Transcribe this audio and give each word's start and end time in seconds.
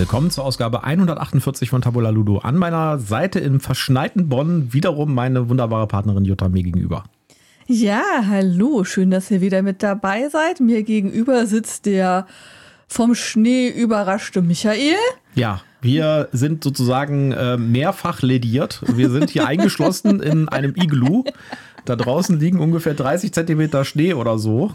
Willkommen 0.00 0.30
zur 0.30 0.46
Ausgabe 0.46 0.82
148 0.82 1.68
von 1.68 1.82
Tabula 1.82 2.08
Ludo. 2.08 2.38
An 2.38 2.56
meiner 2.56 2.98
Seite 2.98 3.38
im 3.38 3.60
verschneiten 3.60 4.30
Bonn 4.30 4.72
wiederum 4.72 5.14
meine 5.14 5.50
wunderbare 5.50 5.86
Partnerin 5.86 6.24
Jutta 6.24 6.48
mir 6.48 6.62
gegenüber. 6.62 7.04
Ja, 7.66 8.00
hallo, 8.26 8.84
schön, 8.84 9.10
dass 9.10 9.30
ihr 9.30 9.42
wieder 9.42 9.60
mit 9.60 9.82
dabei 9.82 10.30
seid. 10.30 10.58
Mir 10.60 10.84
gegenüber 10.84 11.44
sitzt 11.44 11.84
der 11.84 12.26
vom 12.88 13.14
Schnee 13.14 13.68
überraschte 13.68 14.40
Michael. 14.40 14.96
Ja, 15.34 15.60
wir 15.82 16.30
sind 16.32 16.64
sozusagen 16.64 17.32
äh, 17.32 17.58
mehrfach 17.58 18.22
lediert. 18.22 18.80
Wir 18.86 19.10
sind 19.10 19.28
hier 19.28 19.46
eingeschlossen 19.46 20.20
in 20.20 20.48
einem 20.48 20.74
Iglu. 20.76 21.24
Da 21.84 21.94
draußen 21.94 22.40
liegen 22.40 22.58
ungefähr 22.58 22.94
30 22.94 23.34
Zentimeter 23.34 23.84
Schnee 23.84 24.14
oder 24.14 24.38
so. 24.38 24.72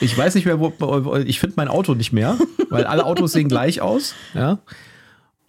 Ich 0.00 0.16
weiß 0.16 0.34
nicht 0.34 0.44
mehr, 0.44 0.60
wo, 0.60 1.16
ich 1.16 1.40
finde 1.40 1.54
mein 1.56 1.68
Auto 1.68 1.94
nicht 1.94 2.12
mehr, 2.12 2.36
weil 2.68 2.84
alle 2.84 3.04
Autos 3.04 3.32
sehen 3.32 3.48
gleich 3.48 3.80
aus. 3.80 4.14
Ja. 4.34 4.58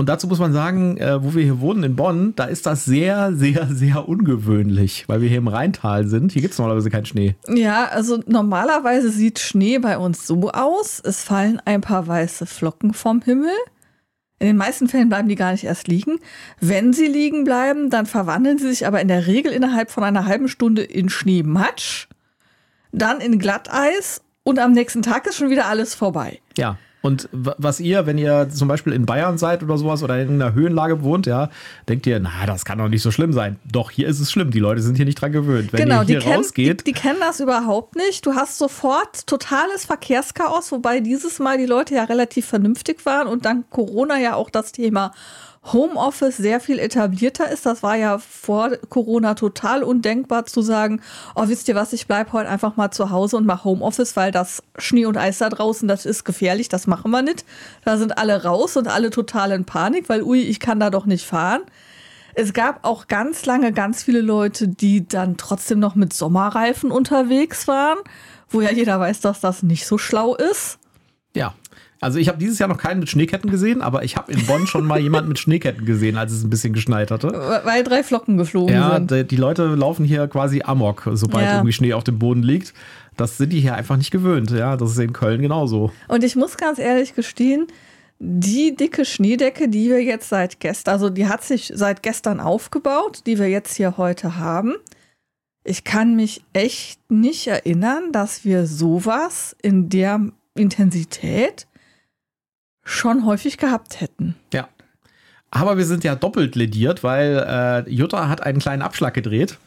Und 0.02 0.10
dazu 0.10 0.26
muss 0.26 0.40
man 0.40 0.52
sagen, 0.52 0.98
äh, 0.98 1.24
wo 1.24 1.36
wir 1.36 1.44
hier 1.44 1.60
wohnen 1.60 1.84
in 1.84 1.96
Bonn, 1.96 2.34
da 2.36 2.46
ist 2.46 2.66
das 2.66 2.86
sehr, 2.86 3.34
sehr, 3.36 3.68
sehr 3.68 4.10
ungewöhnlich, 4.10 5.04
weil 5.08 5.22
wir 5.22 5.30
hier 5.30 5.38
im 5.38 5.48
Rheintal 5.48 6.08
sind. 6.08 6.32
Hier 6.32 6.42
gibt 6.42 6.54
es 6.54 6.58
normalerweise 6.58 6.90
keinen 6.90 7.06
Schnee. 7.06 7.36
Ja, 7.48 7.86
also 7.86 8.20
normalerweise 8.26 9.12
sieht 9.12 9.38
Schnee 9.38 9.78
bei 9.78 10.00
uns 10.00 10.26
so 10.26 10.50
aus. 10.50 11.00
Es 11.06 11.24
fallen 11.24 11.62
ein 11.66 11.82
paar 11.82 12.08
weiße 12.08 12.48
Flocken 12.48 12.96
vom 12.96 13.22
Himmel. 13.22 13.54
In 14.40 14.48
den 14.48 14.58
meisten 14.58 14.88
Fällen 14.88 15.08
bleiben 15.08 15.30
die 15.30 15.36
gar 15.36 15.52
nicht 15.52 15.66
erst 15.66 15.88
liegen. 15.88 16.18
Wenn 16.60 16.94
sie 16.94 17.06
liegen 17.06 17.44
bleiben, 17.44 17.92
dann 17.92 18.08
verwandeln 18.08 18.58
sie 18.58 18.70
sich 18.70 18.88
aber 18.88 19.02
in 19.02 19.08
der 19.08 19.28
Regel 19.28 19.52
innerhalb 19.52 19.92
von 19.92 20.04
einer 20.04 20.26
halben 20.26 20.48
Stunde 20.48 20.82
in 20.82 21.10
Schneematsch, 21.10 22.08
dann 22.92 23.22
in 23.22 23.38
Glatteis 23.38 24.24
und 24.44 24.60
am 24.60 24.72
nächsten 24.72 25.02
Tag 25.02 25.28
ist 25.28 25.36
schon 25.36 25.50
wieder 25.50 25.68
alles 25.68 25.96
vorbei. 25.96 26.40
Ja. 26.58 26.78
Und 27.04 27.30
was 27.32 27.80
ihr, 27.80 28.06
wenn 28.06 28.20
ihr 28.20 28.50
zum 28.50 28.68
Beispiel 28.68 28.94
in 28.94 29.08
Bayern 29.08 29.40
seid 29.40 29.64
oder 29.64 29.76
sowas 29.78 30.04
oder 30.04 30.22
in 30.22 30.40
einer 30.40 30.54
Höhenlage 30.54 31.02
wohnt, 31.02 31.26
ja, 31.26 31.50
denkt 31.90 32.06
ihr, 32.06 32.20
na, 32.20 32.46
das 32.46 32.64
kann 32.64 32.78
doch 32.78 32.90
nicht 32.90 33.02
so 33.02 33.10
schlimm 33.10 33.34
sein. 33.34 33.60
Doch, 33.72 33.90
hier 33.90 34.08
ist 34.08 34.20
es 34.20 34.32
schlimm. 34.32 34.52
Die 34.52 34.60
Leute 34.60 34.82
sind 34.82 34.98
hier 34.98 35.06
nicht 35.06 35.20
dran 35.20 35.32
gewöhnt. 35.32 35.74
Wenn 35.74 35.82
genau, 35.82 36.02
ihr 36.02 36.08
hier 36.08 36.20
die, 36.20 36.30
rausgeht, 36.30 36.82
die, 36.82 36.94
die 36.94 37.00
kennen 37.00 37.20
das 37.20 37.40
überhaupt 37.40 37.96
nicht. 37.96 38.24
Du 38.26 38.36
hast 38.36 38.60
sofort 38.60 39.26
totales 39.26 39.86
Verkehrschaos, 39.86 40.72
wobei 40.72 41.00
dieses 41.00 41.40
Mal 41.40 41.58
die 41.58 41.66
Leute 41.66 41.96
ja 41.96 42.04
relativ 42.04 42.46
vernünftig 42.46 43.04
waren 43.04 43.28
und 43.28 43.46
dank 43.46 43.72
Corona 43.72 44.20
ja 44.20 44.36
auch 44.36 44.52
das 44.52 44.72
Thema 44.72 45.12
Homeoffice 45.64 46.38
sehr 46.38 46.60
viel 46.60 46.80
etablierter 46.80 47.50
ist. 47.52 47.66
Das 47.66 47.84
war 47.84 47.96
ja 47.96 48.18
vor 48.18 48.72
Corona 48.90 49.36
total 49.36 49.84
undenkbar 49.84 50.46
zu 50.46 50.62
sagen, 50.62 51.02
oh, 51.36 51.48
wisst 51.48 51.68
ihr 51.68 51.76
was, 51.76 51.94
ich 51.94 52.08
bleibe 52.08 52.34
heute 52.34 52.50
einfach 52.50 52.78
mal 52.78 52.92
zu 52.92 53.12
Hause 53.12 53.38
und 53.38 53.46
mache 53.46 53.66
Homeoffice, 53.66 54.16
weil 54.16 54.32
das 54.32 54.64
Schnee 54.78 55.06
und 55.06 55.18
Eis 55.18 55.38
da 55.38 55.50
draußen, 55.50 55.88
das 55.88 56.06
ist 56.06 56.24
gefährlich, 56.24 56.68
das 56.68 56.88
machen 56.88 57.12
wir 57.12 57.22
nicht. 57.22 57.46
Da 57.86 57.98
sind 57.98 58.18
alle 58.18 58.44
raus 58.44 58.76
und 58.76 58.88
alle 58.88 59.12
total 59.12 59.52
in 59.52 59.66
Panik, 59.66 60.10
weil 60.10 60.24
ui, 60.24 60.42
ich 60.42 60.60
kann 60.60 60.80
da 60.80 60.90
doch 60.90 61.06
nicht 61.06 61.26
fahren. 61.26 61.62
Es 62.34 62.54
gab 62.54 62.86
auch 62.86 63.08
ganz 63.08 63.46
lange 63.46 63.72
ganz 63.72 64.04
viele 64.04 64.22
Leute, 64.22 64.68
die 64.68 65.08
dann 65.08 65.38
trotzdem 65.38 65.80
noch 65.80 65.96
mit 65.96 66.14
Sommerreifen 66.14 66.90
unterwegs 66.92 67.68
waren, 67.68 68.00
wo 68.50 68.62
ja 68.62 68.72
jeder 68.72 69.00
weiß, 69.00 69.20
dass 69.20 69.42
das 69.42 69.64
nicht 69.64 69.86
so 69.86 69.98
schlau 69.98 70.36
ist. 70.36 70.80
Ja. 71.36 71.54
Also 72.02 72.18
ich 72.18 72.28
habe 72.28 72.40
dieses 72.40 72.58
Jahr 72.58 72.68
noch 72.68 72.80
keinen 72.80 73.00
mit 73.00 73.10
Schneeketten 73.10 73.52
gesehen, 73.52 73.84
aber 73.84 74.04
ich 74.04 74.18
habe 74.18 74.32
in 74.32 74.44
Bonn 74.48 74.66
schon 74.66 74.86
mal 74.88 75.00
jemanden 75.02 75.30
mit 75.30 75.38
Schneeketten 75.38 75.86
gesehen, 75.86 76.18
als 76.18 76.32
es 76.32 76.44
ein 76.44 76.50
bisschen 76.50 76.74
geschneit 76.74 77.12
hatte. 77.12 77.28
Weil 77.64 77.84
drei 77.84 78.04
Flocken 78.04 78.38
geflogen 78.38 78.74
ja, 78.74 78.96
sind. 78.96 79.12
Ja, 79.12 79.22
die 79.22 79.36
Leute 79.36 79.68
laufen 79.76 80.04
hier 80.04 80.28
quasi 80.28 80.64
amok, 80.66 81.08
sobald 81.14 81.46
ja. 81.46 81.54
irgendwie 81.58 81.74
Schnee 81.74 81.94
auf 81.94 82.04
dem 82.04 82.18
Boden 82.18 82.42
liegt. 82.42 82.74
Das 83.18 83.38
sind 83.38 83.54
die 83.54 83.60
hier 83.60 83.76
einfach 83.76 83.98
nicht 83.98 84.10
gewöhnt. 84.10 84.50
Ja, 84.50 84.78
das 84.78 84.92
ist 84.92 84.98
in 84.98 85.14
Köln 85.14 85.44
genauso. 85.44 85.92
Und 86.08 86.24
ich 86.24 86.36
muss 86.36 86.58
ganz 86.58 86.80
ehrlich 86.80 87.14
gestehen, 87.14 87.68
die 88.18 88.76
dicke 88.76 89.06
Schneedecke, 89.06 89.70
die 89.70 89.90
wir 89.90 90.02
jetzt 90.04 90.30
seit 90.30 90.60
gestern, 90.60 90.94
also 90.94 91.10
die 91.12 91.28
hat 91.28 91.44
sich 91.44 91.72
seit 91.76 92.02
gestern 92.02 92.40
aufgebaut, 92.40 93.22
die 93.28 93.38
wir 93.38 93.48
jetzt 93.48 93.76
hier 93.76 93.98
heute 93.98 94.38
haben. 94.38 94.74
Ich 95.64 95.84
kann 95.84 96.16
mich 96.16 96.44
echt 96.54 97.00
nicht 97.12 97.46
erinnern, 97.48 98.12
dass 98.12 98.44
wir 98.44 98.66
sowas 98.66 99.56
in 99.62 99.90
der 99.90 100.22
Intensität 100.56 101.68
schon 102.84 103.26
häufig 103.26 103.58
gehabt 103.58 104.02
hätten. 104.02 104.36
Ja. 104.54 104.68
Aber 105.52 105.78
wir 105.78 105.86
sind 105.86 106.04
ja 106.04 106.16
doppelt 106.16 106.56
lediert, 106.56 107.04
weil 107.04 107.86
äh, 107.88 107.90
Jutta 107.90 108.30
hat 108.30 108.42
einen 108.42 108.60
kleinen 108.60 108.82
Abschlag 108.82 109.14
gedreht. 109.14 109.58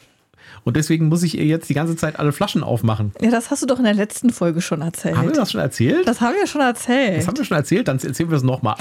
Und 0.64 0.76
deswegen 0.76 1.08
muss 1.08 1.22
ich 1.22 1.36
ihr 1.36 1.44
jetzt 1.44 1.68
die 1.68 1.74
ganze 1.74 1.94
Zeit 1.94 2.18
alle 2.18 2.32
Flaschen 2.32 2.62
aufmachen. 2.62 3.12
Ja, 3.20 3.30
das 3.30 3.50
hast 3.50 3.62
du 3.62 3.66
doch 3.66 3.78
in 3.78 3.84
der 3.84 3.92
letzten 3.92 4.30
Folge 4.30 4.62
schon 4.62 4.80
erzählt. 4.80 5.16
Haben 5.16 5.28
wir 5.28 5.34
das 5.34 5.52
schon 5.52 5.60
erzählt? 5.60 6.08
Das 6.08 6.22
haben 6.22 6.34
wir 6.34 6.46
schon 6.46 6.62
erzählt. 6.62 7.18
Das 7.18 7.26
haben 7.26 7.36
wir 7.36 7.44
schon 7.44 7.56
erzählt, 7.56 7.88
dann 7.88 7.98
erzählen 7.98 8.30
wir 8.30 8.38
es 8.38 8.42
nochmal. 8.42 8.76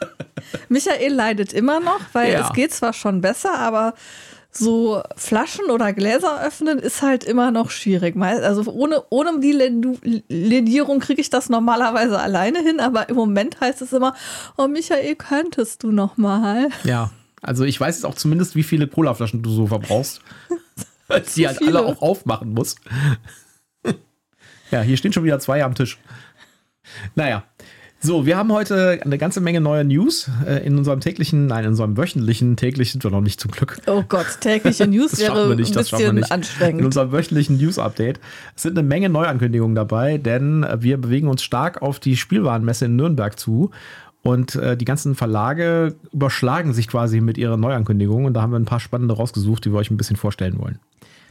Michael 0.68 1.12
leidet 1.12 1.52
immer 1.52 1.78
noch, 1.78 2.00
weil 2.12 2.32
ja. 2.32 2.46
es 2.46 2.52
geht 2.52 2.72
zwar 2.74 2.92
schon 2.92 3.20
besser, 3.20 3.56
aber 3.56 3.94
so 4.52 5.02
Flaschen 5.16 5.70
oder 5.70 5.92
Gläser 5.92 6.42
öffnen 6.44 6.78
ist 6.78 7.02
halt 7.02 7.24
immer 7.24 7.50
noch 7.50 7.70
schwierig. 7.70 8.16
Also 8.16 8.70
ohne, 8.70 9.02
ohne 9.08 9.40
die 9.40 9.52
Ledierung 10.28 11.00
kriege 11.00 11.20
ich 11.20 11.30
das 11.30 11.48
normalerweise 11.48 12.20
alleine 12.20 12.60
hin, 12.60 12.78
aber 12.78 13.08
im 13.08 13.16
Moment 13.16 13.60
heißt 13.60 13.80
es 13.82 13.92
immer, 13.92 14.14
oh 14.58 14.68
Michael, 14.68 15.16
könntest 15.16 15.82
du 15.82 15.90
noch 15.90 16.18
mal? 16.18 16.68
Ja, 16.84 17.10
also 17.40 17.64
ich 17.64 17.80
weiß 17.80 17.96
jetzt 17.96 18.04
auch 18.04 18.14
zumindest, 18.14 18.54
wie 18.54 18.62
viele 18.62 18.86
Colaflaschen 18.86 19.42
du 19.42 19.50
so 19.50 19.66
verbrauchst, 19.66 20.20
weil 21.08 21.24
sie 21.24 21.46
halt 21.46 21.58
viele. 21.58 21.78
alle 21.78 21.88
auch 21.88 22.02
aufmachen 22.02 22.52
muss. 22.52 22.76
ja, 24.70 24.82
hier 24.82 24.96
stehen 24.98 25.12
schon 25.12 25.24
wieder 25.24 25.40
zwei 25.40 25.64
am 25.64 25.74
Tisch. 25.74 25.98
Naja, 27.14 27.44
so, 28.02 28.26
wir 28.26 28.36
haben 28.36 28.52
heute 28.52 29.00
eine 29.04 29.16
ganze 29.16 29.40
Menge 29.40 29.60
neuer 29.60 29.84
News 29.84 30.28
äh, 30.46 30.66
in 30.66 30.76
unserem 30.76 31.00
täglichen, 31.00 31.46
nein, 31.46 31.64
in 31.64 31.70
unserem 31.70 31.96
wöchentlichen, 31.96 32.56
täglich 32.56 32.92
sind 32.92 33.04
wir 33.04 33.10
noch 33.10 33.20
nicht 33.20 33.40
zum 33.40 33.50
Glück. 33.52 33.78
Oh 33.86 34.02
Gott, 34.08 34.26
tägliche 34.40 34.86
News 34.88 35.18
wäre 35.18 35.48
wir 35.48 35.56
nicht, 35.56 35.76
ein 35.76 35.84
bisschen 35.84 36.24
anstrengend. 36.24 36.80
In 36.80 36.86
unserem 36.86 37.12
wöchentlichen 37.12 37.58
News-Update 37.58 38.20
sind 38.56 38.76
eine 38.76 38.86
Menge 38.86 39.08
Neuankündigungen 39.08 39.76
dabei, 39.76 40.18
denn 40.18 40.66
wir 40.78 40.96
bewegen 40.98 41.28
uns 41.28 41.42
stark 41.42 41.80
auf 41.80 42.00
die 42.00 42.16
Spielwarenmesse 42.16 42.86
in 42.86 42.96
Nürnberg 42.96 43.38
zu. 43.38 43.70
Und 44.22 44.54
äh, 44.54 44.76
die 44.76 44.84
ganzen 44.84 45.14
Verlage 45.14 45.96
überschlagen 46.12 46.72
sich 46.72 46.88
quasi 46.88 47.20
mit 47.20 47.38
ihren 47.38 47.60
Neuankündigungen. 47.60 48.26
Und 48.26 48.34
da 48.34 48.42
haben 48.42 48.52
wir 48.52 48.58
ein 48.58 48.64
paar 48.64 48.80
spannende 48.80 49.14
rausgesucht, 49.14 49.64
die 49.64 49.72
wir 49.72 49.78
euch 49.78 49.90
ein 49.90 49.96
bisschen 49.96 50.16
vorstellen 50.16 50.58
wollen. 50.58 50.78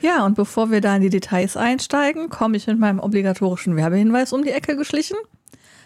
Ja, 0.01 0.25
und 0.25 0.35
bevor 0.35 0.71
wir 0.71 0.81
da 0.81 0.95
in 0.95 1.01
die 1.01 1.09
Details 1.09 1.55
einsteigen, 1.55 2.29
komme 2.29 2.57
ich 2.57 2.67
mit 2.67 2.79
meinem 2.79 2.99
obligatorischen 2.99 3.75
Werbehinweis 3.75 4.33
um 4.33 4.43
die 4.43 4.49
Ecke 4.49 4.75
geschlichen. 4.75 5.15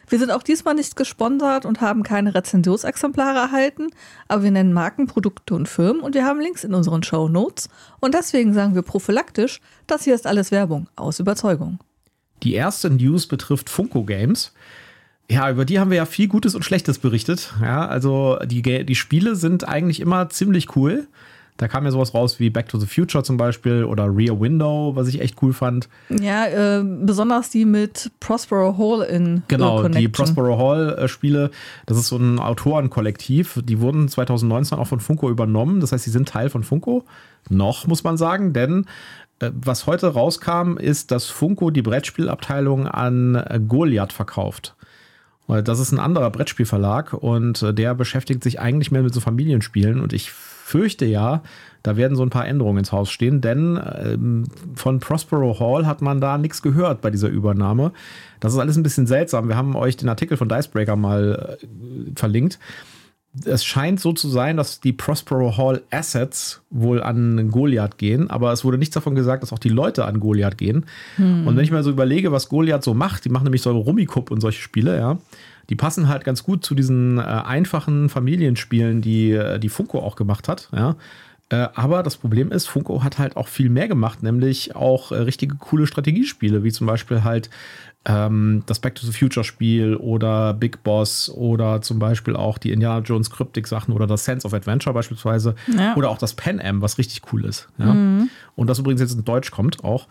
Wir 0.08 0.20
sind 0.20 0.32
auch 0.32 0.44
diesmal 0.44 0.76
nicht 0.76 0.96
gesponsert 0.96 1.66
und 1.66 1.82
haben 1.82 2.04
keine 2.04 2.36
Rezensionsexemplare 2.36 3.38
erhalten, 3.38 3.88
aber 4.28 4.44
wir 4.44 4.52
nennen 4.52 4.74
Marken, 4.74 5.08
Produkte 5.08 5.56
und 5.56 5.68
Firmen 5.68 6.02
und 6.02 6.16
wir 6.16 6.26
haben 6.26 6.40
Links 6.40 6.64
in 6.64 6.74
unseren 6.74 7.04
Show 7.04 7.28
Notes. 7.28 7.70
Und 8.00 8.14
deswegen 8.14 8.54
sagen 8.54 8.76
wir 8.76 8.82
prophylaktisch, 8.82 9.62
das 9.88 10.04
hier 10.04 10.16
ist 10.16 10.28
alles 10.28 10.52
Werbung 10.52 10.88
aus 10.96 11.20
Überzeugung. 11.20 11.80
Die 12.44 12.54
erste 12.54 12.90
News 12.90 13.28
betrifft 13.28 13.70
Funko 13.70 14.04
Games. 14.04 14.54
Ja, 15.30 15.50
über 15.50 15.66
die 15.66 15.80
haben 15.80 15.90
wir 15.90 15.98
ja 15.98 16.06
viel 16.06 16.28
Gutes 16.28 16.54
und 16.54 16.64
Schlechtes 16.64 17.00
berichtet. 17.00 17.54
Ja, 17.62 17.88
also 17.88 18.38
die, 18.46 18.62
die 18.62 18.96
Spiele 18.96 19.36
sind 19.36 19.68
eigentlich 19.68 20.00
immer 20.00 20.30
ziemlich 20.30 20.76
cool. 20.76 21.08
Da 21.58 21.70
kam 21.70 21.86
ja 21.86 21.92
sowas 21.92 22.14
raus 22.14 22.40
wie 22.40 22.50
Back 22.50 22.68
to 22.68 22.78
the 22.78 22.86
Future 22.86 23.24
zum 23.24 23.38
Beispiel 23.38 23.86
oder 23.86 24.06
Rear 24.14 24.40
Window, 24.42 24.92
was 24.96 25.08
ich 25.08 25.22
echt 25.22 25.42
cool 25.42 25.54
fand. 25.54 25.88
Ja, 26.10 26.46
äh, 26.48 26.84
besonders 26.84 27.50
die 27.50 27.64
mit 27.64 28.12
Prospero 28.20 28.78
Hall 28.78 29.04
in 29.08 29.44
Genau, 29.48 29.78
Connection. 29.78 30.02
die 30.02 30.08
Prospero 30.10 30.58
Hall 30.58 30.98
äh, 31.00 31.08
Spiele, 31.08 31.52
das 31.86 31.98
ist 31.98 32.08
so 32.08 32.18
ein 32.18 32.40
Autorenkollektiv. 32.40 33.62
Die 33.64 33.80
wurden 33.80 34.10
2019 34.10 34.78
auch 34.78 34.88
von 34.88 35.00
Funko 35.00 35.30
übernommen. 35.30 35.80
Das 35.80 35.94
heißt, 35.94 36.04
sie 36.04 36.10
sind 36.12 36.28
Teil 36.28 36.50
von 36.50 36.64
Funko. 36.64 37.06
Noch, 37.50 37.88
muss 37.88 38.04
man 38.04 38.18
sagen, 38.18 38.52
denn 38.52 38.86
äh, 39.40 39.50
was 39.54 39.88
heute 39.88 40.08
rauskam, 40.08 40.76
ist, 40.78 41.12
dass 41.12 41.28
Funko 41.28 41.70
die 41.72 41.82
Brettspielabteilung 41.84 42.86
an 42.88 43.36
äh, 43.36 43.62
Goliath 43.66 44.12
verkauft. 44.12 44.76
Das 45.48 45.78
ist 45.78 45.92
ein 45.92 46.00
anderer 46.00 46.32
Brettspielverlag 46.32 47.14
und 47.14 47.64
der 47.78 47.94
beschäftigt 47.94 48.44
sich 48.44 48.60
eigentlich 48.60 48.90
mehr 48.90 49.04
mit 49.04 49.14
so 49.14 49.20
Familienspielen 49.20 50.02
und 50.02 50.12
ich 50.12 50.32
fürchte 50.66 51.06
ja, 51.06 51.44
da 51.84 51.96
werden 51.96 52.18
so 52.18 52.24
ein 52.24 52.32
paar 52.32 52.48
Änderungen 52.48 52.80
ins 52.80 52.92
Haus 52.92 53.12
stehen, 53.12 53.40
denn 53.40 53.80
ähm, 54.04 54.46
von 54.74 55.00
Prospero 55.00 55.60
Hall 55.60 55.86
hat 55.86 56.02
man 56.02 56.20
da 56.20 56.40
nichts 56.40 56.64
gehört 56.64 57.02
bei 57.02 57.12
dieser 57.12 57.28
Übernahme. 57.28 57.92
Das 58.40 58.52
ist 58.52 58.58
alles 58.58 58.76
ein 58.76 58.82
bisschen 58.82 59.06
seltsam. 59.06 59.48
Wir 59.48 59.58
haben 59.58 59.76
euch 59.76 59.96
den 59.96 60.10
Artikel 60.10 60.38
von 60.38 60.50
Dicebreaker 60.50 60.96
mal 60.96 61.60
äh, 61.62 61.66
verlinkt. 62.16 62.58
Es 63.44 63.66
scheint 63.66 64.00
so 64.00 64.14
zu 64.14 64.30
sein, 64.30 64.56
dass 64.56 64.80
die 64.80 64.94
Prospero 64.94 65.58
Hall 65.58 65.82
Assets 65.92 66.62
wohl 66.70 67.04
an 67.04 67.52
Goliath 67.52 67.98
gehen, 67.98 68.30
aber 68.30 68.54
es 68.54 68.64
wurde 68.64 68.78
nichts 68.78 68.94
davon 68.94 69.16
gesagt, 69.16 69.44
dass 69.44 69.52
auch 69.52 69.60
die 69.60 69.70
Leute 69.70 70.06
an 70.06 70.20
Goliath 70.20 70.58
gehen. 70.58 70.86
Hm. 71.18 71.46
Und 71.46 71.58
wenn 71.58 71.64
ich 71.64 71.72
mal 71.72 71.84
so 71.84 71.90
überlege, 71.90 72.32
was 72.32 72.50
Goliath 72.50 72.84
so 72.84 72.94
macht, 72.94 73.26
die 73.26 73.30
machen 73.30 73.44
nämlich 73.44 73.62
so 73.62 73.72
Rummikub 73.72 74.32
und 74.32 74.42
solche 74.42 74.62
Spiele, 74.62 74.98
ja 74.98 75.18
die 75.70 75.76
passen 75.76 76.08
halt 76.08 76.24
ganz 76.24 76.44
gut 76.44 76.64
zu 76.64 76.76
diesen 76.76 77.18
äh, 77.18 77.22
einfachen 77.22 78.10
Familienspielen, 78.10 79.02
die 79.02 79.32
äh, 79.32 79.60
die 79.60 79.70
Funko 79.70 80.00
auch 80.00 80.16
gemacht 80.16 80.48
hat. 80.48 80.70
Ja? 80.72 80.96
Äh, 81.50 81.68
aber 81.76 82.02
das 82.02 82.18
Problem 82.18 82.52
ist, 82.52 82.66
Funko 82.68 83.04
hat 83.04 83.20
halt 83.20 83.38
auch 83.38 83.48
viel 83.48 83.70
mehr 83.70 83.88
gemacht, 83.88 84.24
nämlich 84.24 84.76
auch 84.76 85.12
äh, 85.12 85.18
richtige 85.18 85.56
coole 85.56 85.86
Strategiespiele, 85.86 86.64
wie 86.64 86.72
zum 86.72 86.88
Beispiel 86.88 87.24
halt 87.24 87.52
ähm, 88.08 88.64
das 88.66 88.80
Back 88.80 88.96
to 88.96 89.06
the 89.06 89.12
Future 89.12 89.44
Spiel 89.44 89.96
oder 89.96 90.54
Big 90.56 90.82
Boss 90.84 91.30
oder 91.30 91.82
zum 91.82 92.00
Beispiel 92.00 92.36
auch 92.36 92.58
die 92.58 92.72
Indiana 92.72 93.00
Jones 93.00 93.30
Cryptic 93.30 93.68
Sachen 93.68 93.94
oder 93.94 94.08
das 94.08 94.26
Sense 94.26 94.46
of 94.46 94.54
Adventure 94.54 94.94
beispielsweise 94.94 95.56
Ja. 95.68 95.96
oder 95.96 96.10
auch 96.10 96.18
das 96.18 96.34
Pan 96.34 96.60
Am, 96.60 96.82
was 96.82 96.98
richtig 96.98 97.22
cool 97.32 97.46
ist. 97.46 97.68
Ja? 97.78 97.96
Und 98.56 98.68
das 98.70 98.80
übrigens 98.80 99.02
jetzt 99.02 99.14
in 99.16 99.24
Deutsch 99.26 99.52
kommt 99.52 99.84
auch. 99.84 100.08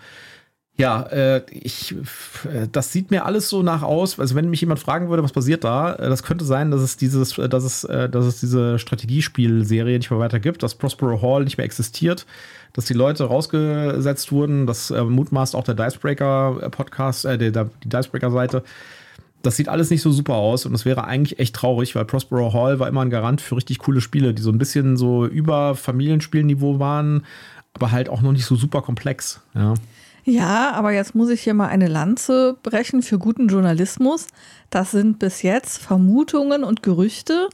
Ja, 0.77 1.03
äh, 1.03 1.43
ich, 1.53 1.93
äh, 1.93 2.67
das 2.71 2.93
sieht 2.93 3.13
mir 3.13 3.25
alles 3.25 3.49
so 3.49 3.63
nach 3.63 3.83
aus. 3.83 4.19
Also 4.19 4.35
wenn 4.35 4.51
mich 4.51 4.61
jemand 4.61 4.81
fragen 4.81 5.09
würde, 5.09 5.23
was 5.23 5.31
passiert 5.31 5.63
da, 5.63 5.95
äh, 5.95 6.09
das 6.09 6.25
könnte 6.25 6.45
sein, 6.45 6.73
dass 6.73 6.81
es 6.81 6.97
dieses, 6.97 7.39
äh, 7.39 7.49
dass 7.49 7.63
es, 7.63 7.83
dass 7.83 8.27
es 8.27 8.41
diese 8.41 8.81
Strategiespielserie 8.81 9.99
nicht 9.99 10.11
mehr 10.11 10.19
weiter 10.19 10.41
gibt, 10.41 10.65
dass 10.65 10.75
Prospero 10.75 11.23
Hall 11.23 11.45
nicht 11.45 11.59
mehr 11.59 11.65
existiert, 11.65 12.27
dass 12.73 12.87
die 12.87 12.95
Leute 12.95 13.25
rausgesetzt 13.25 14.33
wurden, 14.33 14.67
das 14.67 14.91
äh, 14.91 15.05
mutmaßt 15.05 15.55
auch 15.55 15.63
der 15.63 15.75
Dicebreaker 15.75 16.69
Podcast, 16.73 17.25
der, 17.25 17.39
der, 17.39 17.71
die 17.85 17.89
Dicebreaker 17.89 18.33
Seite. 18.33 18.65
Das 19.43 19.57
sieht 19.57 19.69
alles 19.69 19.91
nicht 19.91 20.03
so 20.03 20.11
super 20.11 20.35
aus 20.35 20.67
und 20.67 20.73
das 20.73 20.85
wäre 20.85 21.05
eigentlich 21.05 21.39
echt 21.39 21.55
traurig, 21.55 21.95
weil 21.95 22.05
Prospero 22.05 22.53
Hall 22.53 22.81
war 22.81 22.89
immer 22.89 23.03
ein 23.03 23.11
Garant 23.11 23.41
für 23.41 23.57
richtig 23.57 23.79
coole 23.79 24.01
Spiele, 24.01 24.35
die 24.35 24.43
so 24.43 24.51
ein 24.51 24.59
bisschen 24.59 24.97
so 24.97 25.25
über 25.25 25.77
Familienspielniveau 25.77 26.81
waren, 26.81 27.25
aber 27.75 27.93
halt 27.93 28.09
auch 28.09 28.23
noch 28.23 28.33
nicht 28.33 28.47
so 28.47 28.57
super 28.57 28.83
komplex. 28.83 29.41
Ja. 29.55 29.75
Ja, 30.25 30.73
aber 30.73 30.93
jetzt 30.93 31.15
muss 31.15 31.29
ich 31.29 31.43
hier 31.43 31.53
mal 31.53 31.69
eine 31.69 31.87
Lanze 31.87 32.57
brechen 32.63 33.03
für 33.03 33.19
guten 33.19 33.49
Journalismus. 33.49 34.27
Das 34.71 34.91
sind 34.91 35.19
bis 35.19 35.43
jetzt 35.43 35.79
Vermutungen 35.79 36.65
und 36.65 36.83
Gerüchte. 36.83 37.51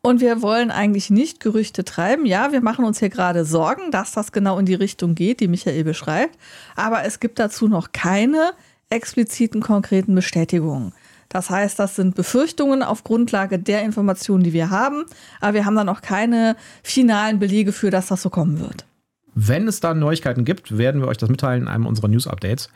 Und 0.00 0.20
wir 0.20 0.40
wollen 0.40 0.70
eigentlich 0.70 1.10
nicht 1.10 1.40
Gerüchte 1.40 1.84
treiben. 1.84 2.24
Ja, 2.26 2.52
wir 2.52 2.62
machen 2.62 2.84
uns 2.84 3.00
hier 3.00 3.10
gerade 3.10 3.44
Sorgen, 3.44 3.90
dass 3.90 4.12
das 4.12 4.30
genau 4.30 4.58
in 4.58 4.66
die 4.66 4.74
Richtung 4.74 5.16
geht, 5.16 5.40
die 5.40 5.48
Michael 5.48 5.82
beschreibt. 5.84 6.38
Aber 6.76 7.04
es 7.04 7.18
gibt 7.18 7.40
dazu 7.40 7.66
noch 7.66 7.90
keine 7.92 8.52
expliziten, 8.88 9.60
konkreten 9.60 10.14
Bestätigungen. 10.14 10.92
Das 11.28 11.50
heißt, 11.50 11.78
das 11.78 11.96
sind 11.96 12.14
Befürchtungen 12.14 12.82
auf 12.82 13.04
Grundlage 13.04 13.58
der 13.58 13.82
Informationen, 13.82 14.44
die 14.44 14.52
wir 14.52 14.70
haben. 14.70 15.04
Aber 15.40 15.54
wir 15.54 15.64
haben 15.64 15.76
da 15.76 15.84
noch 15.84 16.02
keine 16.02 16.56
finalen 16.82 17.40
Belege 17.40 17.72
für, 17.72 17.90
dass 17.90 18.06
das 18.06 18.22
so 18.22 18.30
kommen 18.30 18.60
wird. 18.60 18.86
Wenn 19.34 19.68
es 19.68 19.80
da 19.80 19.94
Neuigkeiten 19.94 20.44
gibt, 20.44 20.76
werden 20.76 21.00
wir 21.00 21.08
euch 21.08 21.16
das 21.16 21.30
mitteilen 21.30 21.62
in 21.62 21.68
einem 21.68 21.86
unserer 21.86 22.08
News-Updates. 22.08 22.70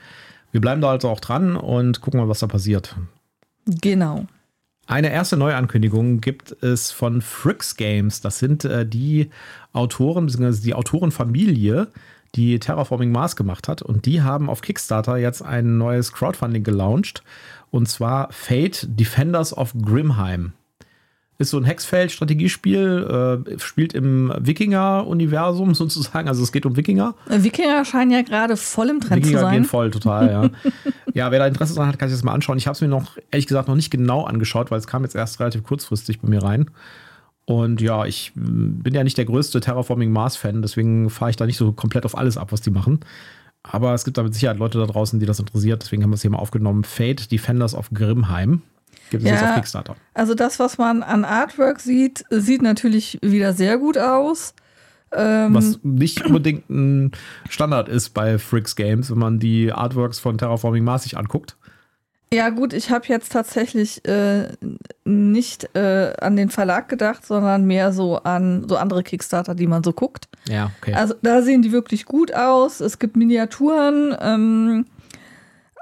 Wir 0.53 0.61
bleiben 0.61 0.81
da 0.81 0.91
also 0.91 1.09
auch 1.09 1.21
dran 1.21 1.57
und 1.57 2.01
gucken 2.01 2.21
mal, 2.21 2.29
was 2.29 2.39
da 2.39 2.47
passiert. 2.47 2.97
Genau. 3.67 4.27
Eine 4.87 5.11
erste 5.11 5.37
Neuankündigung 5.37 6.21
gibt 6.21 6.63
es 6.63 6.91
von 6.91 7.23
Fricks 7.23 7.77
Games. 7.77 8.21
Das 8.21 8.39
sind 8.39 8.65
äh, 8.65 8.87
die 8.87 9.31
Autoren, 9.73 10.27
bzw. 10.27 10.63
die 10.63 10.75
Autorenfamilie, 10.75 11.89
die 12.35 12.59
Terraforming 12.59 13.11
Mars 13.11 13.35
gemacht 13.35 13.67
hat. 13.67 13.81
Und 13.81 14.05
die 14.05 14.23
haben 14.23 14.51
auf 14.51 14.61
Kickstarter 14.61 15.17
jetzt 15.17 15.43
ein 15.43 15.79
neues 15.79 16.13
Crowdfunding 16.13 16.65
gelauncht. 16.65 17.23
Und 17.71 17.89
zwar 17.89 18.31
Fate 18.31 18.87
Defenders 18.89 19.57
of 19.57 19.73
Grimheim. 19.81 20.53
Ist 21.39 21.51
so 21.51 21.59
ein 21.59 21.65
Hexfeld-Strategiespiel, 21.65 23.45
äh, 23.49 23.59
spielt 23.59 23.93
im 23.93 24.33
Wikinger-Universum 24.39 25.75
sozusagen. 25.75 26.29
Also 26.29 26.43
es 26.43 26.53
geht 26.53 26.65
um 26.67 26.77
Wikinger. 26.77 27.15
Wikinger 27.29 27.85
scheinen 27.85 28.11
ja 28.11 28.23
gerade 28.23 28.57
voll 28.57 28.89
im 28.89 29.01
Trend 29.01 29.25
Wikinger 29.25 29.41
zu 29.41 29.45
sein. 29.45 29.55
gehen 29.55 29.65
voll, 29.65 29.91
total, 29.91 30.31
ja. 30.31 30.73
ja, 31.15 31.31
wer 31.31 31.41
da 31.41 31.47
Interesse 31.47 31.75
dran 31.75 31.89
hat, 31.89 31.99
kann 31.99 32.09
sich 32.09 32.17
das 32.17 32.25
mal 32.25 32.33
anschauen. 32.33 32.59
Ich 32.59 32.67
habe 32.67 32.75
es 32.75 32.81
mir 32.81 32.89
noch, 32.89 33.17
ehrlich 33.31 33.47
gesagt, 33.47 33.69
noch 33.69 33.75
nicht 33.75 33.91
genau 33.91 34.25
angeschaut, 34.25 34.71
weil 34.71 34.79
es 34.79 34.87
kam 34.87 35.03
jetzt 35.03 35.17
erst 35.17 35.41
relativ 35.41 35.65
kurzfristig 35.65 36.21
bei 36.21 36.29
mir 36.29 36.43
rein. 36.43 36.71
Und 37.47 37.81
ja, 37.81 38.07
ich 38.07 38.33
mm, 38.35 38.81
bin 38.83 38.95
ja 38.95 39.05
nicht 39.05 39.19
der 39.19 39.25
größte 39.25 39.61
Terraforming 39.61 40.13
Mars-Fan, 40.13 40.63
deswegen 40.63 41.11
fahre 41.11 41.31
ich 41.31 41.37
da 41.37 41.47
nicht 41.47 41.57
so 41.57 41.73
komplett 41.73 42.05
auf 42.05 42.17
alles 42.17 42.39
ab, 42.39 42.53
was 42.53 42.61
die 42.61 42.71
machen. 42.71 43.01
Aber 43.65 43.95
es 43.95 44.05
gibt 44.05 44.19
da 44.19 44.23
mit 44.23 44.35
Sicherheit 44.35 44.59
Leute 44.59 44.79
da 44.79 44.87
draußen, 44.87 45.19
die 45.19 45.27
das 45.27 45.41
interessiert. 45.41 45.83
Deswegen 45.83 46.03
haben 46.03 46.11
wir 46.11 46.17
es 46.17 46.23
hier 46.23 46.31
mal 46.31 46.39
aufgenommen. 46.39 46.85
Fate 46.85 47.33
Defenders 47.33 47.75
of 47.75 47.91
Grimheim. 47.93 48.63
Gibt 49.11 49.23
es 49.25 49.29
Ja. 49.31 49.35
jetzt 49.37 49.45
auf 49.45 49.55
Kickstarter. 49.57 49.97
Also 50.15 50.35
das, 50.35 50.59
was 50.59 50.79
man 50.79 51.03
an 51.03 51.25
Artwork 51.25 51.81
sieht, 51.81 52.25
sieht 52.31 52.63
natürlich 52.63 53.19
wieder 53.23 53.53
sehr 53.53 53.79
gut 53.79 53.99
aus. 53.99 54.55
Ähm, 55.17 55.55
Was 55.55 55.79
nicht 55.85 56.25
unbedingt 56.27 56.69
ein 56.71 57.13
Standard 57.49 57.89
ist 57.89 58.11
bei 58.11 58.39
Fricks 58.39 58.75
Games, 58.75 59.11
wenn 59.11 59.19
man 59.19 59.39
die 59.39 59.71
Artworks 59.73 60.19
von 60.19 60.39
Terraforming 60.39 60.83
Mars 60.83 61.05
sich 61.05 61.17
anguckt. 61.17 61.57
ja 62.33 62.49
gut, 62.51 62.73
ich 62.73 62.91
habe 62.91 63.07
jetzt 63.07 63.31
tatsächlich 63.31 64.05
äh, 64.09 64.49
nicht 65.05 65.69
äh, 65.77 66.15
an 66.21 66.35
den 66.35 66.51
Verlag 66.51 66.89
gedacht, 66.89 67.25
sondern 67.25 67.65
mehr 67.65 67.93
so 67.93 68.17
an 68.19 68.67
so 68.69 68.77
andere 68.77 69.05
Kickstarter, 69.05 69.55
die 69.55 69.69
man 69.69 69.85
so 69.85 69.93
guckt. 69.93 70.27
Ja, 70.49 70.73
okay. 70.81 70.95
Also 70.95 71.15
da 71.23 71.43
sehen 71.43 71.63
die 71.63 71.71
wirklich 71.71 72.07
gut 72.07 72.35
aus. 72.35 72.81
Es 72.81 72.99
gibt 72.99 73.15
Miniaturen, 73.17 74.17
ähm, 74.21 74.87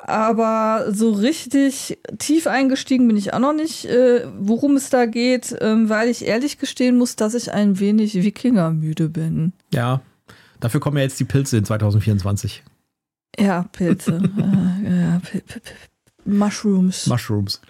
aber 0.05 0.87
so 0.93 1.13
richtig 1.13 1.99
tief 2.19 2.47
eingestiegen 2.47 3.07
bin 3.09 3.17
ich 3.17 3.33
auch 3.35 3.39
noch 3.39 3.53
nicht, 3.55 3.85
äh, 3.85 4.27
worum 4.39 4.77
es 4.77 4.91
da 4.91 5.07
geht, 5.07 5.55
ähm, 5.61 5.89
weil 5.89 6.09
ich 6.09 6.27
ehrlich 6.27 6.59
gestehen 6.59 6.99
muss, 6.99 7.17
dass 7.17 7.35
ich 7.35 7.53
ein 7.53 7.79
wenig 7.79 8.15
Wikinger-müde 8.15 9.09
bin. 9.09 9.53
Ja, 9.73 10.01
dafür 10.61 10.81
kommen 10.81 10.97
ja 10.97 11.05
jetzt 11.05 11.21
die 11.21 11.25
Pilze 11.25 11.57
in 11.57 11.65
2024. 11.65 12.63
Ja, 13.39 13.65
Pilze. 13.73 14.21
äh, 14.85 15.01
ja, 15.01 15.21
Mushrooms. 16.25 17.07
Mushrooms. 17.07 17.61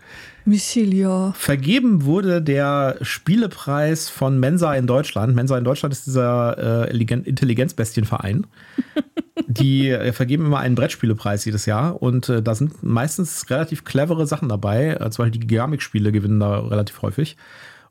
Mycelia. 0.44 1.32
Vergeben 1.36 2.04
wurde 2.04 2.42
der 2.42 2.96
Spielepreis 3.00 4.08
von 4.08 4.38
Mensa 4.40 4.74
in 4.74 4.86
Deutschland. 4.86 5.34
Mensa 5.34 5.56
in 5.56 5.64
Deutschland 5.64 5.92
ist 5.94 6.06
dieser 6.06 6.58
äh, 6.58 6.90
Intelligen- 6.90 7.24
Intelligenzbestienverein. 7.24 8.46
Die 9.58 9.88
äh, 9.88 10.12
vergeben 10.12 10.46
immer 10.46 10.58
einen 10.58 10.74
Brettspielepreis 10.74 11.44
jedes 11.44 11.66
Jahr 11.66 12.00
und 12.00 12.28
äh, 12.28 12.42
da 12.42 12.54
sind 12.54 12.82
meistens 12.82 13.48
relativ 13.50 13.84
clevere 13.84 14.26
Sachen 14.26 14.48
dabei. 14.48 14.94
Äh, 14.94 15.10
zum 15.10 15.24
Beispiel 15.24 15.40
die 15.40 15.46
Geramikspiele 15.46 16.12
gewinnen 16.12 16.40
da 16.40 16.60
relativ 16.60 17.02
häufig. 17.02 17.36